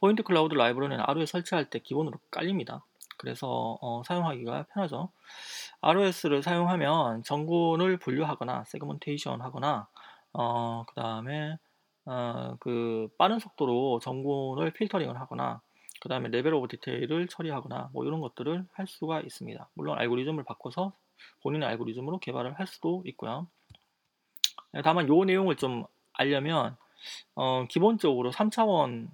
[0.00, 2.84] Point Cloud Library는 하루에 설치할 때 기본으로 깔립니다.
[3.10, 5.10] 그 그래서 어, 사용하기가 편하죠.
[5.80, 9.88] ROS를 사용하면 점군을 분류하거나 segmentation 하거나
[10.32, 11.56] 어, 그 다음에
[12.06, 15.60] 어, 그 빠른 속도로 점군을 filtering을 하거나
[16.06, 19.68] 그 다음에 level of detail을 처리하거나 뭐 이런 것들을 할 수가 있습니다.
[19.74, 20.92] 물론 알고리즘을 바꿔서
[21.42, 23.48] 본인의 알고리즘으로 개발을 할 수도 있고요.
[24.70, 26.76] 네, 다만 이 내용을 좀 알려면
[27.34, 29.08] 어, 기본적으로 3차원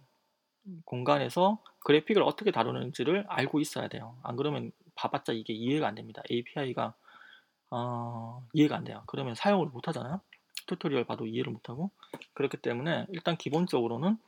[0.85, 4.15] 공간에서 그래픽을 어떻게 다루는지를 알고 있어야 돼요.
[4.23, 6.23] 안 그러면 봐봤자 이게 이해가 안 됩니다.
[6.31, 6.93] API가
[7.71, 9.03] 어, 이해가 안 돼요.
[9.07, 10.21] 그러면 사용을 못 하잖아요.
[10.67, 11.91] tutorial 봐도 이해를 못하고
[12.35, 14.19] 그렇기 때문에 일단 기본적으로는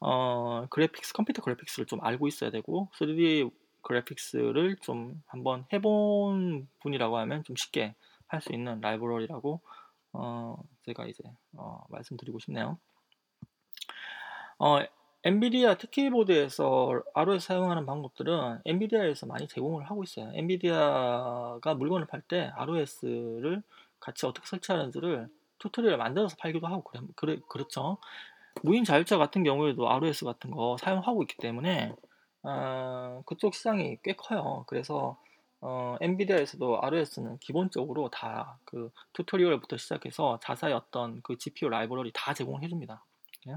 [0.00, 3.50] 어, graphics computer graphics를 좀 알고 있어야 되고 3D
[3.82, 7.94] 그래픽스를 좀 한번 해본 분이라고 하면 좀 쉽게
[8.28, 9.60] 할 수 있는 라이브러리라고
[10.14, 11.22] 어, 제가 이제
[11.54, 12.78] 어, 말씀드리고 싶네요.
[14.58, 14.78] 어,
[15.24, 20.30] 엔비디아 TX2 보드에서 ROS 사용하는 방법들은 엔비디아에서 많이 제공을 하고 있어요.
[20.34, 23.62] 엔비디아가 물건을 팔 때 ROS를
[24.00, 25.28] 같이 어떻게 설치하는지를
[25.62, 27.98] tutorial 만들어서 팔기도 하고 그래, 그래 그렇죠.
[28.62, 31.94] 무인 자율차 같은 경우에도 ROS 같은 거 사용하고 있기 때문에
[32.42, 34.64] 어, 그쪽 시장이 꽤 커요.
[34.66, 35.18] 그래서
[35.60, 42.62] 어, 엔비디아에서도 ROS는 기본적으로 다 그 tutorial부터 시작해서 자사의 어떤 그 GPU 라이브러리 다 제공을
[42.62, 43.04] 해줍니다.
[43.48, 43.56] 예?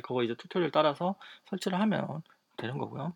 [0.00, 1.14] 그거 이제 tutorial 따라서
[1.48, 2.22] 설치를 하면
[2.56, 3.14] 되는 거고요.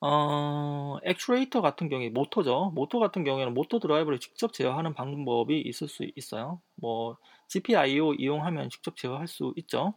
[0.00, 2.72] 어, 액츄레이터 같은 경우에 모터죠.
[2.74, 6.60] 모터 같은 경우에는 모터 드라이버를 직접 제어하는 방법이 있을 수 있어요.
[6.76, 7.16] 뭐
[7.48, 9.94] GPIO 이용하면 직접 제어할 수 있죠.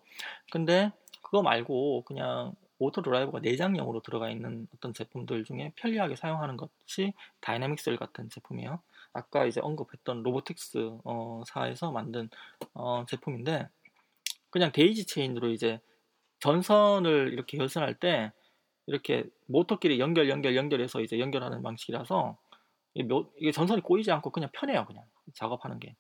[0.52, 7.14] 근데 그거 말고 그냥 모터 드라이버가 내장형으로 들어가 있는 어떤 제품들 중에 편리하게 사용하는 것이
[7.42, 8.82] Dynamixel 같은 제품이에요.
[9.14, 12.30] 아까 이제 언급했던 로보티스 어, 사에서 만든
[12.74, 13.68] 어, 제품인데
[14.50, 15.80] 그냥 daisy chain으로 이제
[16.40, 18.32] 전선을 이렇게 결선할 때
[18.88, 22.38] 이렇게 모터끼리 연결 연결 연결해서 이제 연결하는 방식이라서
[22.96, 25.06] 이게 전선이 꼬이지 않고 그냥 편해요 그냥.
[25.34, 25.96] 작업하는 게.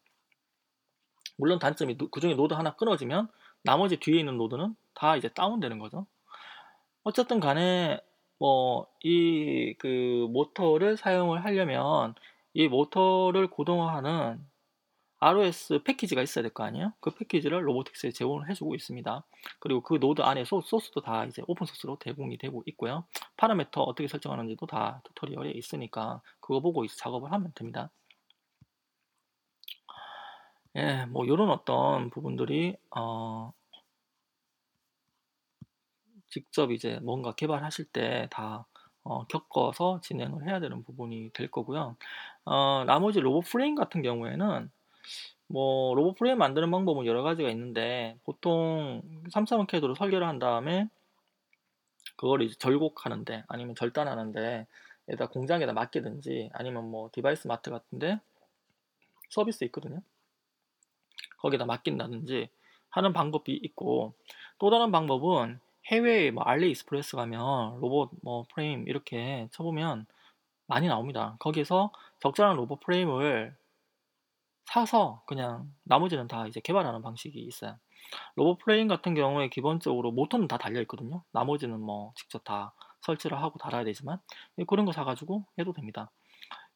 [1.38, 3.30] 물론 단점이 그 중에 노드 하나 끊어지면
[3.63, 6.06] 나머지 뒤에 있는 노드는 다 이제 다운되는 거죠.
[7.04, 8.00] 어쨌든 간에
[8.39, 12.15] 뭐 이 그 모터를 사용을 하려면
[12.54, 14.39] 이 모터를 구동하는
[15.22, 16.94] ROS 패키지가 있어야 될 거 아니에요?
[17.00, 19.24] 그 패키지를 로보티스에 제공을 해주고 있습니다.
[19.60, 23.06] 그리고 그 노드 안에 소, 소스도 다 이제 open source로 제공이 되고 있고요.
[23.38, 27.92] parameter 어떻게 설정하는지도 다 tutorial에 있으니까 그거 보고 작업을 하면 됩니다.
[30.76, 33.54] 예, 뭐 이런 어떤 부분들이 어,
[36.30, 38.66] 직접 이제 뭔가 개발하실 때다
[39.04, 41.98] 어, 겪어서 진행을 해야 되는 부분이 될 거고요.
[42.46, 44.72] 어, 나머지 로봇 프레임 같은 경우에는
[45.52, 50.88] 뭐 로봇 프레임 만드는 방법은 여러 가지가 있는데 보통 3차원 캐드로 설계를 한 다음에
[52.16, 54.66] 그걸 이제 절곡하는데 아니면 절단하는데
[55.10, 58.20] 에다 공장에다 맡기든지 아니면 뭐 디바이스 마트 같은데
[59.30, 60.02] 서비스 있거든요.
[61.40, 62.50] 거기다 맡긴다든지
[62.90, 64.14] 하는 방법이 있고
[64.58, 70.06] 또 다른 방법은 해외에 뭐 AliExpress 가면 로봇 뭐 프레임 이렇게 쳐보면
[70.68, 71.36] 많이 나옵니다.
[71.40, 73.56] 거기서 적절한 로봇 프레임을
[74.65, 77.78] 사서 그냥 나머지는 다 이제 개발하는 방식이 있어요.
[78.36, 81.24] 로봇 프레임 같은 경우에 기본적으로 모터는 다 달려 있거든요.
[81.32, 84.19] 나머지는 뭐 직접 다 설치를 하고 달아야 되지만
[84.60, 86.12] 예, 그런 거 사가지고 해도 됩니다.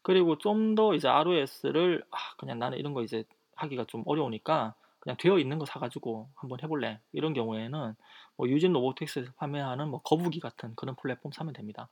[0.02, 3.24] 그리고 좀 더 이제 ROS를 아, 그냥 나는 이런 거 이제
[3.56, 7.96] 하기가 좀 어려우니까 그냥 되어 있는 거 사가지고 한번 해볼래 이런 경우에는
[8.38, 11.90] 뭐 유진 로보틱스에서 판매하는 뭐 거북이 같은 그런 플랫폼 사면 됩니다.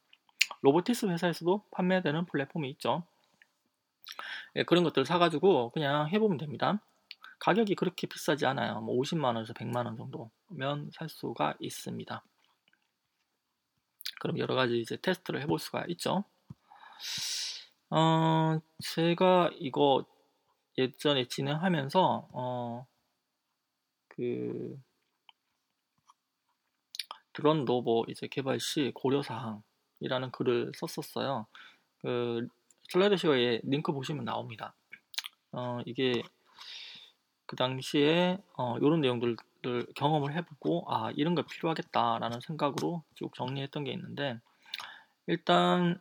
[0.62, 3.04] 로보틱스 회사에서도 판매되는 플랫폼이 있죠.
[4.56, 6.84] 예, 그런 것들 을 사가지고 그냥 해보면 됩니다.
[7.40, 8.82] 가격이 그렇게 비싸지 않아요.
[8.82, 12.24] 뭐 50만원에서 100만원 정도면 살 수가 있습니다.
[14.20, 16.24] 그럼 여러 가지 이제 테스트를 해볼 수가 있죠.
[17.90, 20.06] 어, 제가 이거
[20.78, 22.88] 예전에 진행하면서, 어,
[24.08, 24.80] 그,
[27.34, 31.48] 드론 로보 이제 개발 시 고려사항이라는 글을 썼었어요.
[31.98, 32.48] 그
[32.90, 34.76] 슬라이드쇼에 링크 보시면 나옵니다.
[35.52, 36.22] 어, 이게
[37.46, 39.38] 그 당시에 어, 이런 내용들을
[39.96, 44.40] 경험을 해보고 아 이런 거 필요하겠다라는 생각으로 쭉 정리했던 게 있는데
[45.28, 46.00] 일단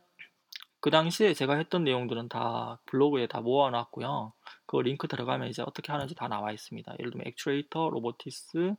[0.79, 4.33] 그 당시에 제가 했던 내용들은 다 블로그에 다 모아놨고요.
[4.65, 6.93] 그 링크 들어가면 이제 어떻게 하는지 다 나와 있습니다.
[6.99, 8.75] 예를 들면 액츄레이터, 로보티스,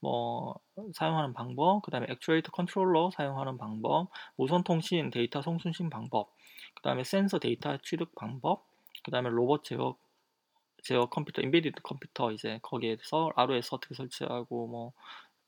[0.00, 0.54] 뭐
[0.94, 6.30] 사용하는 방법, 그 다음에 actuator controller 사용하는 방법, 무선 통신 데이터 송수신 방법,
[6.80, 8.64] 그 다음에 센서 데이터 취득 방법,
[9.04, 9.96] 그 다음에 로봇 제어
[10.82, 14.92] 제어 컴퓨터, embedded 컴퓨터 이제 거기에서 ROS 어떻게 설치하고 뭐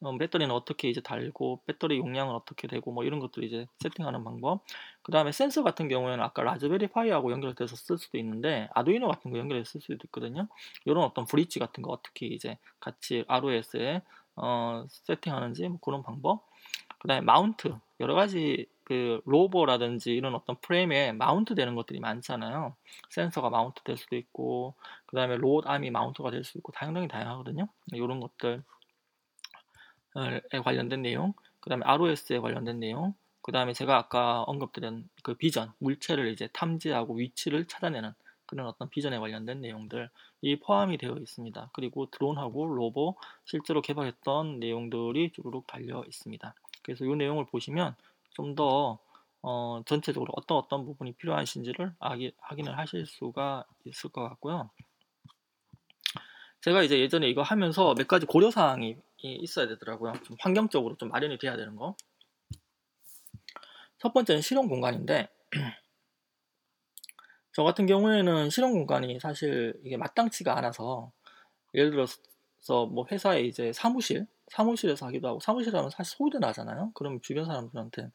[0.02, 4.62] 어, 배터리는 어떻게 이제 달고 배터리 용량은 어떻게 되고 뭐 이런 것들 이제 세팅하는 방법.
[5.00, 9.38] 그 다음에 센서 같은 경우에는 아까 Raspberry Pi하고 연결돼서 쓸 수도 있는데 Arduino 같은 거
[9.38, 10.48] 연결해서 쓸 수도 있거든요.
[10.84, 14.02] 이런 어떤 bridge 같은 거 어떻게 이제 같이 ROS에
[14.36, 16.46] 어, 세팅하는지 뭐 그런 방법.
[16.98, 22.74] 그 다음에 mount 여러 가지 그 rover라든지 이런 어떤 프레임에 mount 되는 것들이 많잖아요.
[23.10, 24.74] 센서가 mount 될 수도 있고
[25.06, 27.68] 그 다음에 로봇 arm이 mount가 될 수도 있고 다양하게 다양하거든요.
[27.92, 28.62] 이런 것들
[30.52, 35.72] 에 관련된 내용, 그 다음에 ROS에 관련된 내용, 그 다음에 제가 아까 언급드린 그 비전,
[35.78, 38.12] 물체를 이제 탐지하고 위치를 찾아내는
[38.46, 40.10] 그런 어떤 비전에 관련된 내용들
[40.42, 41.70] 이 포함이 되어 있습니다.
[41.72, 46.54] 그리고 드론하고 rover 실제로 개발했던 내용들이 쭈루룩 달려 있습니다.
[46.82, 47.96] 그래서 이 내용을 보시면
[48.34, 48.98] 좀더
[49.42, 54.70] 어, 전체적으로 어떤 어떤 부분이 필요하신지를 확인을 하실 수가 있을 것 같고요.
[56.60, 60.12] 제가 이제 예전에 이거 하면서 몇 가지 고려사항이 있어야 되더라고요.
[60.24, 61.96] 좀 환경적으로 좀 마련이 돼야 되는 거.
[63.98, 65.28] 첫 번째는 실용 공간인데,
[67.52, 71.12] 저 같은 경우에는 실용 공간이 사실 이게 마땅치가 않아서,
[71.74, 76.92] 예를 들어서 뭐 회사에 이제 사무실, 사무실에서 하기도 하고, 사무실 하면 사실 소유대 나잖아요?
[76.94, 78.10] 그럼 주변 사람들한테,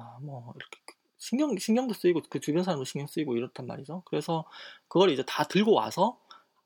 [0.00, 0.78] 아, 뭐, 이렇게
[1.18, 4.02] 신경, 신경도 쓰이고, 그 주변 사람도 신경 쓰이고 이렇단 말이죠.
[4.06, 4.44] 그래서
[4.88, 6.18] 그걸 이제 다 들고 와서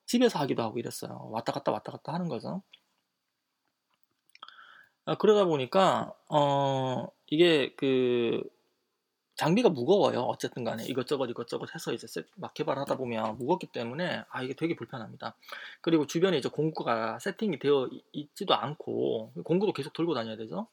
[0.07, 1.29] 집에서 하기도 하고 이랬어요.
[1.33, 2.63] 왔다 갔다 왔다 갔다 하는 거죠.
[5.07, 8.43] 아, 그러다 보니까 어 이게 그
[9.37, 10.21] 장비가 무거워요.
[10.21, 15.37] 어쨌든 간에 이것저것 이것저것 해서 이제 막 개발하다 보면 무겁기 때문에 아 이게 되게 불편합니다.
[15.81, 20.69] 그리고 주변에 이제 공구가 세팅이 되어 있지도 않고 공구도 계속 들고 다녀야 되죠.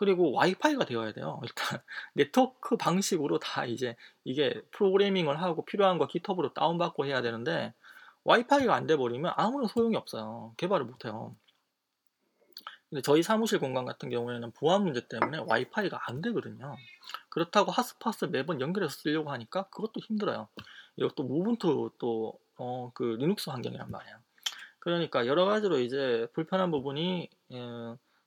[0.00, 1.38] 그리고 와이파이가 되어야 돼요.
[1.42, 1.78] 일단
[2.14, 7.74] 네트워크 방식으로 다 이제 이게 프로그래밍을 하고 필요한 거 GitHub으로 다운받고 해야 되는데
[8.24, 10.54] 와이파이가 안 돼 버리면 아무런 소용이 없어요.
[10.56, 11.36] 개발을 못 해요.
[12.88, 16.74] 근데 저희 사무실 공간 같은 경우에는 보안 문제 때문에 와이파이가 안 되거든요.
[17.28, 20.48] 그렇다고 hotspot을 매번 연결해서 쓰려고 하니까 그것도 힘들어요.
[20.96, 24.16] 이것도 Ubuntu 또, 어, 그 리눅스 환경이란 말이에요.
[24.78, 27.58] 그러니까 여러 가지로 이제 불편한 부분이, 예,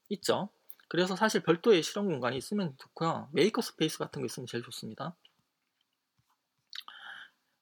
[0.09, 0.49] 있죠.
[0.87, 3.29] 그래서 사실 별도의 실험 공간이 있으면 좋고요.
[3.33, 5.15] maker space 같은 거 있으면 제일 좋습니다.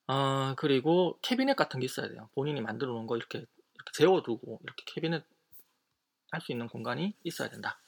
[0.07, 2.29] 아, 그리고 캐비넷 같은 게 있어야 돼요.
[2.35, 5.23] 본인이 만들어 놓은 거 이렇게, 이렇게 재워두고 이렇게 캐비넷
[6.31, 7.79] 할 수 있는 공간이 있어야 된다.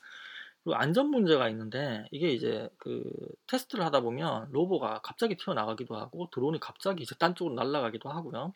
[0.63, 3.04] 그리고 안전 문제가 있는데 이게 이제 그
[3.48, 8.54] 테스트를 하다 보면 rover가 갑자기 튀어나가기도 하고 드론이 갑자기 이제 딴 쪽으로 날아가기도 하고요.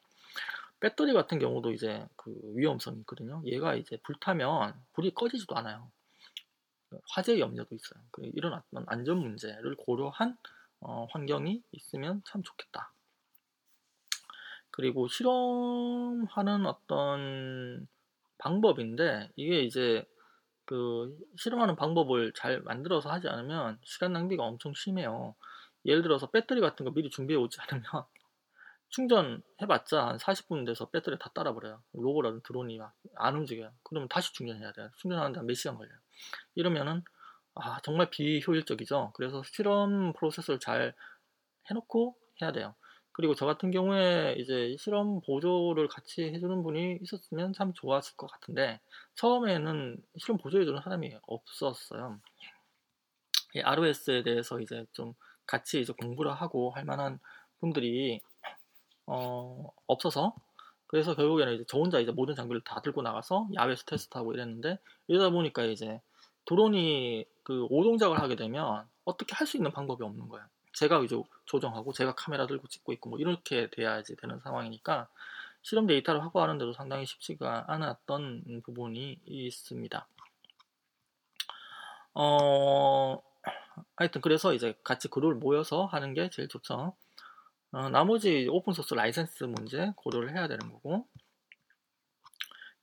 [0.79, 3.41] 배터리 같은 경우도 이제 그 위험성이 있거든요.
[3.45, 5.91] 얘가 이제 불타면 불이 꺼지지도 않아요.
[7.09, 8.01] 화재 염려도 있어요.
[8.11, 10.37] 그 이런 어떤 안전 문제를 고려한
[10.79, 12.91] 어, 환경이 있으면 참 좋겠다.
[14.71, 17.87] 그리고 실험하는 어떤
[18.37, 20.05] 방법인데 이게 이제
[20.65, 25.35] 그 실험하는 방법을 잘 만들어서 하지 않으면 시간 낭비가 엄청 심해요.
[25.85, 27.85] 예를 들어서 배터리 같은 거 미리 준비해 오지 않으면
[28.89, 31.81] 충전해봤자 한 40분 돼서 배터리 다 따라버려요.
[31.93, 33.71] 로보라든 드론이 막 안 움직여요.
[33.83, 34.89] 그러면 다시 충전해야 돼요.
[34.97, 35.97] 충전하는데 몇 시간 걸려요.
[36.55, 37.03] 이러면은
[37.55, 39.11] 아 정말 비효율적이죠.
[39.15, 40.95] 그래서 실험 프로세스를 잘
[41.69, 42.75] 해놓고 해야 돼요.
[43.11, 48.79] 그리고 저 같은 경우에 이제 실험 보조를 같이 해주는 분이 있었으면 참 좋았을 것 같은데
[49.15, 52.19] 처음에는 실험 보조해주는 사람이 없었어요.
[53.63, 55.13] ROS에 대해서 이제 좀
[55.47, 57.19] 같이 이제 공부를 하고 할 만한
[57.59, 58.21] 분들이
[59.07, 60.35] 어, 없어서
[60.87, 65.31] 그래서 결국에는 이제 저 혼자 이제 모든 장비를 다 들고 나가서 야외에서 테스트하고 이랬는데 이러다
[65.31, 66.01] 보니까 이제
[66.45, 70.45] 드론이 그 오동작을 하게 되면 어떻게 할 수 있는 방법이 없는 거예요.
[70.73, 75.07] 제가 이제 조정하고 제가 카메라 들고 찍고 있고 뭐 이렇게 돼야지 되는 상황이니까
[75.61, 80.07] 실험 데이터를 확보하는 데도 상당히 쉽지가 않았던 부분이 있습니다.
[82.13, 83.21] 어,
[83.95, 86.95] 하여튼 그래서 이제 같이 그룹을 모여서 하는 게 제일 좋죠.
[87.71, 91.07] 어, 나머지 open source 라이센스 문제 고려를 해야 되는 거고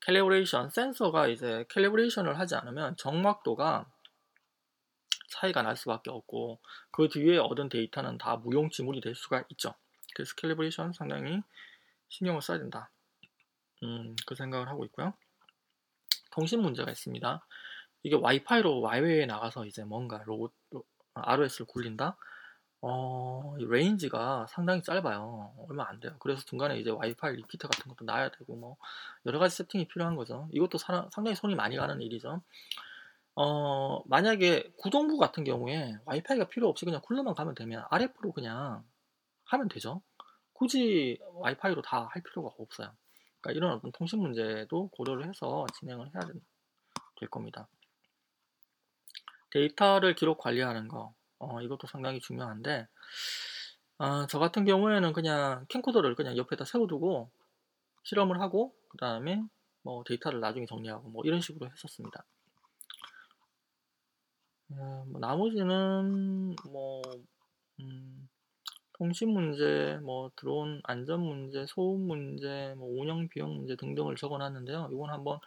[0.02, 3.90] calibration 센서가 이제 calibration을 하지 않으면 정확도가
[5.30, 6.60] 차이가 날 수밖에 없고
[6.90, 9.74] 그 뒤에 얻은 데이터는 다 무용지물이 될 수가 있죠.
[10.14, 11.42] 그래서 calibration 상당히
[12.10, 12.90] 신경을 써야 된다.
[13.82, 15.14] 음, 그 생각을 하고 있고요.
[16.30, 17.46] 통신 문제가 있습니다.
[18.02, 20.52] 이게 와이파이로 야외에 나가서 이제 뭔가 로봇,
[21.14, 22.16] ROS를 굴린다?
[22.86, 25.54] 어, range가 상당히 짧아요.
[25.68, 26.14] 얼마 안 돼요.
[26.20, 28.76] 그래서 중간에 이제 와이파이 repeater 같은 것도 놔야 되고, 뭐,
[29.26, 30.48] 여러 가지 세팅이 필요한 거죠.
[30.52, 32.42] 이것도 사, 상당히 손이 많이 가는 일이죠.
[33.36, 38.84] 어, 만약에 구동부 같은 경우에 와이파이가 필요 없이 그냥 쿨러만 가면 되면 RF로 그냥
[39.46, 40.02] 하면 되죠.
[40.52, 42.92] 굳이 와이파이로 다 할 필요가 없어요.
[43.40, 46.32] 그러니까 이런 어떤 통신 문제도 고려를 해서 진행을 해야.
[47.16, 47.68] 될 겁니다.
[49.50, 51.14] 데이터를 기록 관리하는 거
[51.50, 52.86] 어, 이것도 상당히 중요한데
[53.98, 57.30] 어, 저 같은 경우에는 그냥 캠코더를 그냥 옆에다 세워두고
[58.02, 59.42] 실험을 하고 그 다음에
[59.82, 62.24] 뭐 데이터를 나중에 정리하고 뭐 이런 식으로 했었습니다.
[64.72, 67.02] 예, 뭐 나머지는 뭐
[67.80, 68.28] 음,
[68.94, 74.90] 통신 문제, 뭐 드론 안전 문제, 소음 문제, 뭐 운영 비용 문제 등등을 적어놨는데요.
[74.92, 75.38] 이건 한번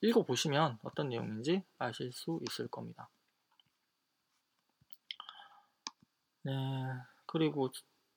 [0.00, 3.08] 읽어보시면 어떤 내용인지 아실 수 있을 겁니다.
[6.44, 6.52] 네,
[7.26, 7.70] 그리고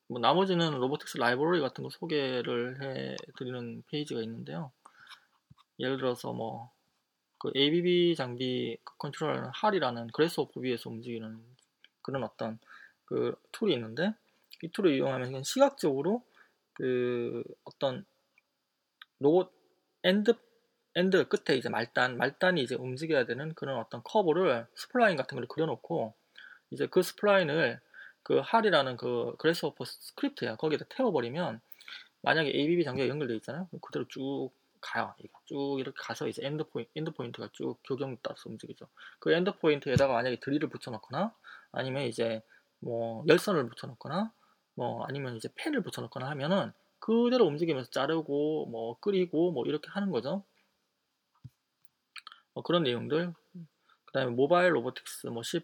[0.07, 4.71] 뭐 나머지는 robotics library 같은 거 소개를 해드리는 페이지가 있는데요.
[5.79, 6.77] 예를 들어서 뭐
[7.39, 11.39] 그 ABB 장비 control하는 HAL이라는 Grasshopper 위에서 움직이는
[12.01, 12.59] 그런 어떤
[13.05, 14.13] 그 tool이 있는데
[14.63, 16.23] 이 tool을 이용하면 시각적으로
[16.73, 18.05] 그 어떤
[19.19, 19.51] 로봇
[20.03, 20.33] end
[20.95, 26.15] end 끝에 이제 말단 말단이 이제 움직여야 되는 그런 어떤 커브를 spline 같은 걸 그려놓고
[26.71, 27.79] 이제 그 spline을
[28.27, 31.61] 그 HAL이라는 그 Grasshopper 스크립트야 거기에다 태워버리면
[32.23, 34.51] 만약에 ABB 장비가 연결되어 있잖아요 그대로 쭉
[34.81, 35.15] 가요.
[35.45, 38.85] 쭉 이렇게 가서 이제 end point, end point가 쭉 교경 따라서 움직이죠.
[39.19, 41.33] 그 end point에다가 만약에 드릴을 붙여놓거나
[41.71, 42.41] 아니면 이제
[42.79, 44.33] 뭐 열선을 붙여놓거나
[44.73, 50.43] 뭐 아니면 이제 펜을 붙여놓거나 하면은 그대로 움직이면서 자르고 뭐 그리고 뭐 이렇게 하는 거죠.
[52.53, 53.33] 뭐 그런 내용들.
[53.53, 55.61] 그 다음에 mobile robotics, 뭐 C++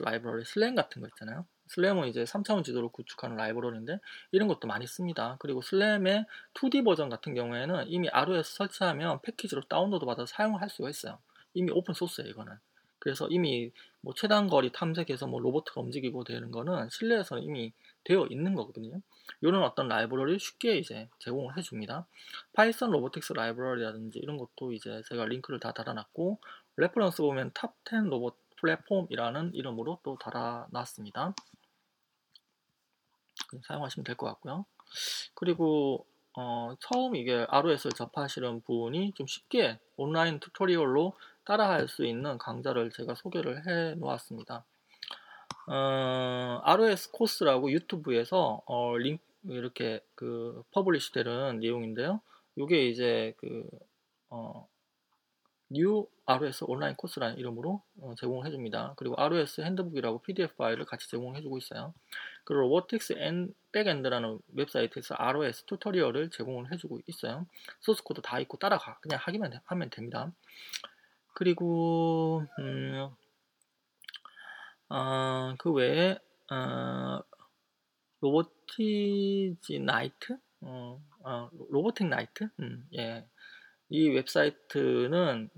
[0.00, 1.46] 라이브러리, SLAM 같은 거 있잖아요.
[1.68, 3.98] SLAM은 이제 3차원 지도를 구축하는 라이브러리인데
[4.32, 5.36] 이런 것도 많이 씁니다.
[5.38, 10.90] 그리고 SLAM의 2D 버전 같은 경우에는 이미 ROS 설치하면 패키지로 다운로드 받아서 사용을 할 수가
[10.90, 11.18] 있어요.
[11.54, 12.54] 이미 오픈 소스예요, 이거는.
[12.98, 18.54] 그래서 이미 뭐 최단 거리 탐색해서 뭐 로봇가 움직이고 되는 거는 실내에서는 이미 되어 있는
[18.54, 19.00] 거거든요.
[19.42, 22.06] 이런 어떤 라이브러리를 쉽게 이제 제공을 해줍니다.
[22.54, 26.40] Python robotics library라든지 이런 것도 이제 제가 링크를 다 달아놨고
[26.76, 31.34] reference 보면 top 10 robot platform이라는 이름으로 또 달아놨습니다.
[33.66, 34.64] 사용하시면 될 것 같고요.
[35.34, 41.12] 그리고 어, 처음 이게 ROS를 접하시는 분이 좀 쉽게 온라인 tutorial로
[41.44, 44.64] 따라할 수 있는 강좌를 제가 소개를 해 놓았습니다.
[45.66, 52.20] 어, ROS 코스라고 유튜브에서 어, 링 이렇게 그 publish 되는 내용인데요.
[52.56, 53.68] 이게 이제 그
[54.30, 54.68] 어,
[55.70, 58.94] 뉴 ROS 온라인 코스라는 이름으로 어, 제공을 해줍니다.
[58.96, 61.94] 그리고 ROS 핸드북이라고 PDF 파일을 같이 제공해주고 있어요.
[62.44, 67.46] 그리고 Robotics and Back-End라는 웹사이트에서 ROS tutorial을 제공을 해주고 있어요.
[67.80, 70.32] 소스 코드 다 있고 따라가 그냥 하기만 하면 됩니다.
[71.34, 73.08] 그리고 음,
[74.88, 76.18] 어, 그 외에
[76.50, 77.20] 어,
[78.20, 83.26] Robot Ignite 어, 어, Robot Ignite 음, 예.
[83.90, 85.50] 이 웹사이트는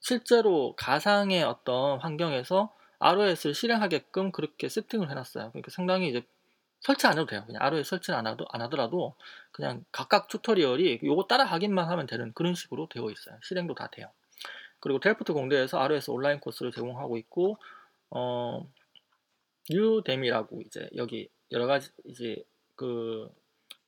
[0.00, 5.50] 실제로 가상의 어떤 환경에서 ROS를 실행하게끔 그렇게 세팅을 해놨어요.
[5.50, 6.22] 그러니까 상당히 이제
[6.80, 7.44] 설치 안 해도 돼요.
[7.46, 9.14] 그냥 ROS 설치를 안, 하도, 안 하더라도
[9.52, 13.38] 그냥 각각 tutorial이 요거 따라 하기만 하면 되는 그런 식으로 되어 있어요.
[13.42, 14.10] 실행도 다 돼요.
[14.80, 17.56] 그리고 델프트 공대에서 ROS 온라인 코스를 제공하고 있고,
[18.10, 18.68] 어,
[19.70, 22.44] Udemy라고 이제 여기 여러 가지 이제
[22.76, 23.30] 그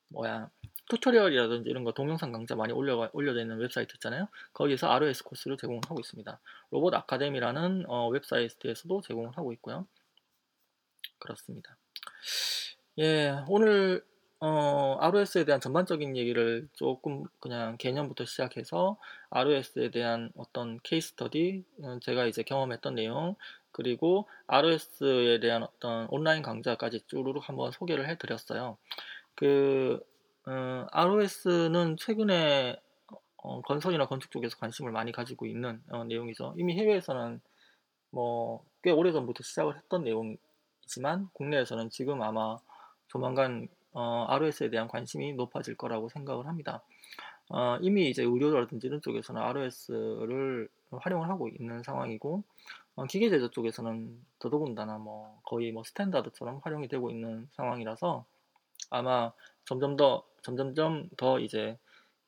[0.09, 0.49] 뭐야
[0.88, 4.28] tutorial이라든지 이런 거 동영상 강좌 많이 올려 올려져 있는 웹사이트 있잖아요.
[4.53, 6.41] 거기서 ROS 코스를 제공하고 있습니다.
[6.70, 9.87] Robot Academy라는 어, 웹사이트에서도 제공을 하고 있고요.
[11.18, 11.76] 그렇습니다.
[12.99, 14.05] 예, 오늘
[14.39, 18.99] 어, ROS에 대한 전반적인 얘기를 조금 그냥 개념부터 시작해서
[19.30, 23.34] ROS에 대한 어떤 케이스 스터디, 어, 제가 이제 경험했던 내용,
[23.72, 28.76] 그리고 ROS에 대한 어떤 온라인 강좌까지 쭈루룩 한번 소개를 해드렸어요.
[29.34, 30.01] 그
[30.47, 32.76] 어, ROS는 최근에
[33.38, 36.55] 어, 건설이나 건축 쪽에서 관심을 많이 가지고 있는 어, 내용이죠.
[36.57, 37.40] 이미 해외에서는
[38.11, 42.57] 뭐 꽤 오래전부터 시작을 했던 내용이지만 국내에서는 지금 아마
[43.09, 46.84] 조만간 어, ROS에 대한 관심이 높아질 거라고 생각을 합니다.
[47.49, 52.44] 어, 이미 이제 의료라든지 이런 쪽에서는 ROS를 활용을 하고 있는 상황이고
[52.94, 58.24] 어, 기계 제조 쪽에서는 더더군다나 뭐 거의 뭐 스탠다드처럼 활용이 되고 있는 상황이라서
[58.90, 59.32] 아마
[59.64, 61.76] 점점 더 점점점 더 이제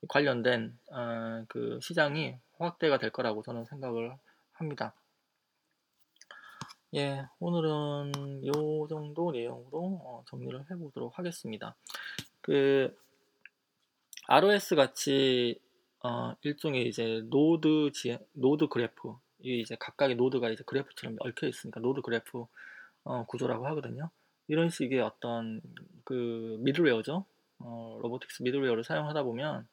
[0.09, 4.17] 관련된 어, 그 시장이 확대가 될 거라고 저는 생각을
[4.55, 4.93] 합니다.
[6.97, 11.77] 예, 오늘은 요 정도 내용으로 어, 정리를 해보도록 하겠습니다.
[12.41, 12.97] 그
[14.27, 15.61] ROS 같이
[16.03, 21.79] 어, 일종의 이제 노드 지 노드 그래프 이 이제 각각의 노드가 이제 그래프처럼 얽혀 있으니까
[21.79, 22.47] 노드 그래프
[23.05, 24.11] 어, 구조라고 하거든요.
[24.49, 25.61] 이런 식의 어떤
[26.03, 27.25] 그 미들웨어죠.
[27.61, 29.67] 어, robotics 미들웨어를 사용하다 보면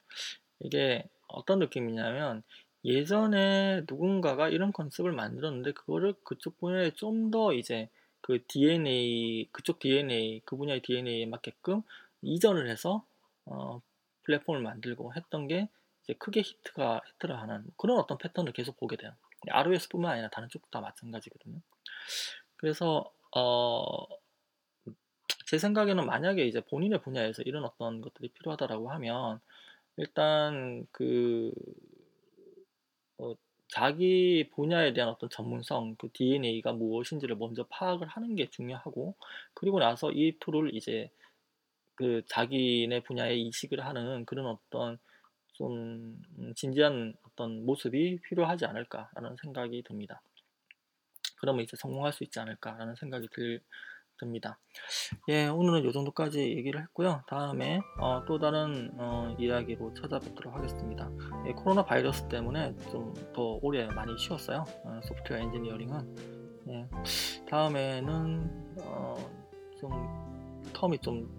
[0.59, 2.43] 이게 어떤 느낌이냐면
[2.83, 7.89] 예전에 누군가가 이런 concept을 만들었는데 그거를 그쪽 분야에 좀 더 이제
[8.21, 11.81] 그 DNA 그쪽 DNA 그 분야의 DNA에 맞게끔
[12.21, 13.05] 이전을 해서
[13.45, 13.81] 어,
[14.23, 15.69] 플랫폼을 만들고 했던 게
[16.03, 19.11] 이제 크게 히트가 히트를 하는 그런 어떤 패턴을 계속 보게 돼요.
[19.47, 21.59] ROS뿐만 아니라 다른 쪽도 다 마찬가지거든요.
[22.57, 24.07] 그래서 어,
[25.45, 29.39] 제 생각에는 만약에 이제 본인의 분야에서 이런 어떤 것들이 필요하다라고 하면
[29.97, 31.51] 일단 그
[33.17, 33.35] 어,
[33.67, 39.15] 자기 분야에 대한 어떤 전문성, 그 DNA가 무엇인지를 먼저 파악을 하는 게 중요하고,
[39.53, 41.09] 그리고 나서 이 툴을 이제
[41.95, 44.99] 그 자기네 분야에 이식을 하는 그런 어떤
[45.53, 46.21] 좀
[46.55, 50.21] 진지한 어떤 모습이 필요하지 않을까라는 생각이 듭니다.
[51.37, 53.61] 그러면 이제 성공할 수 있지 않을까라는 생각이 들,
[54.19, 54.59] 듭니다.
[55.29, 57.21] 예, 오늘은 이 정도까지 얘기를 했고요.
[57.27, 61.09] 다음에 어, 또 다른 어, 이야기로 찾아뵙도록 하겠습니다.
[61.47, 64.63] 예, 코로나 바이러스 때문에 좀 더 오래 많이 쉬었어요.
[64.85, 66.15] 어, 소프트웨어 엔지니어링은.
[66.69, 66.87] 예,
[67.49, 69.15] 다음에는 어,
[69.79, 69.91] 좀
[70.73, 71.37] 텀이 좀,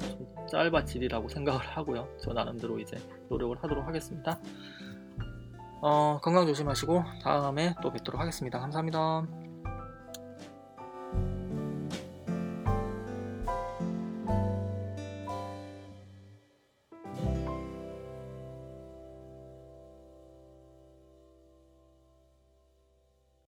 [0.00, 2.08] 좀 짧아지리라고 생각을 하고요.
[2.20, 2.96] 저 나름대로 이제
[3.28, 4.38] 노력을 하도록 하겠습니다.
[5.80, 8.58] 어, 건강 조심하시고 다음에 또 뵙도록 하겠습니다.
[8.60, 9.51] 감사합니다.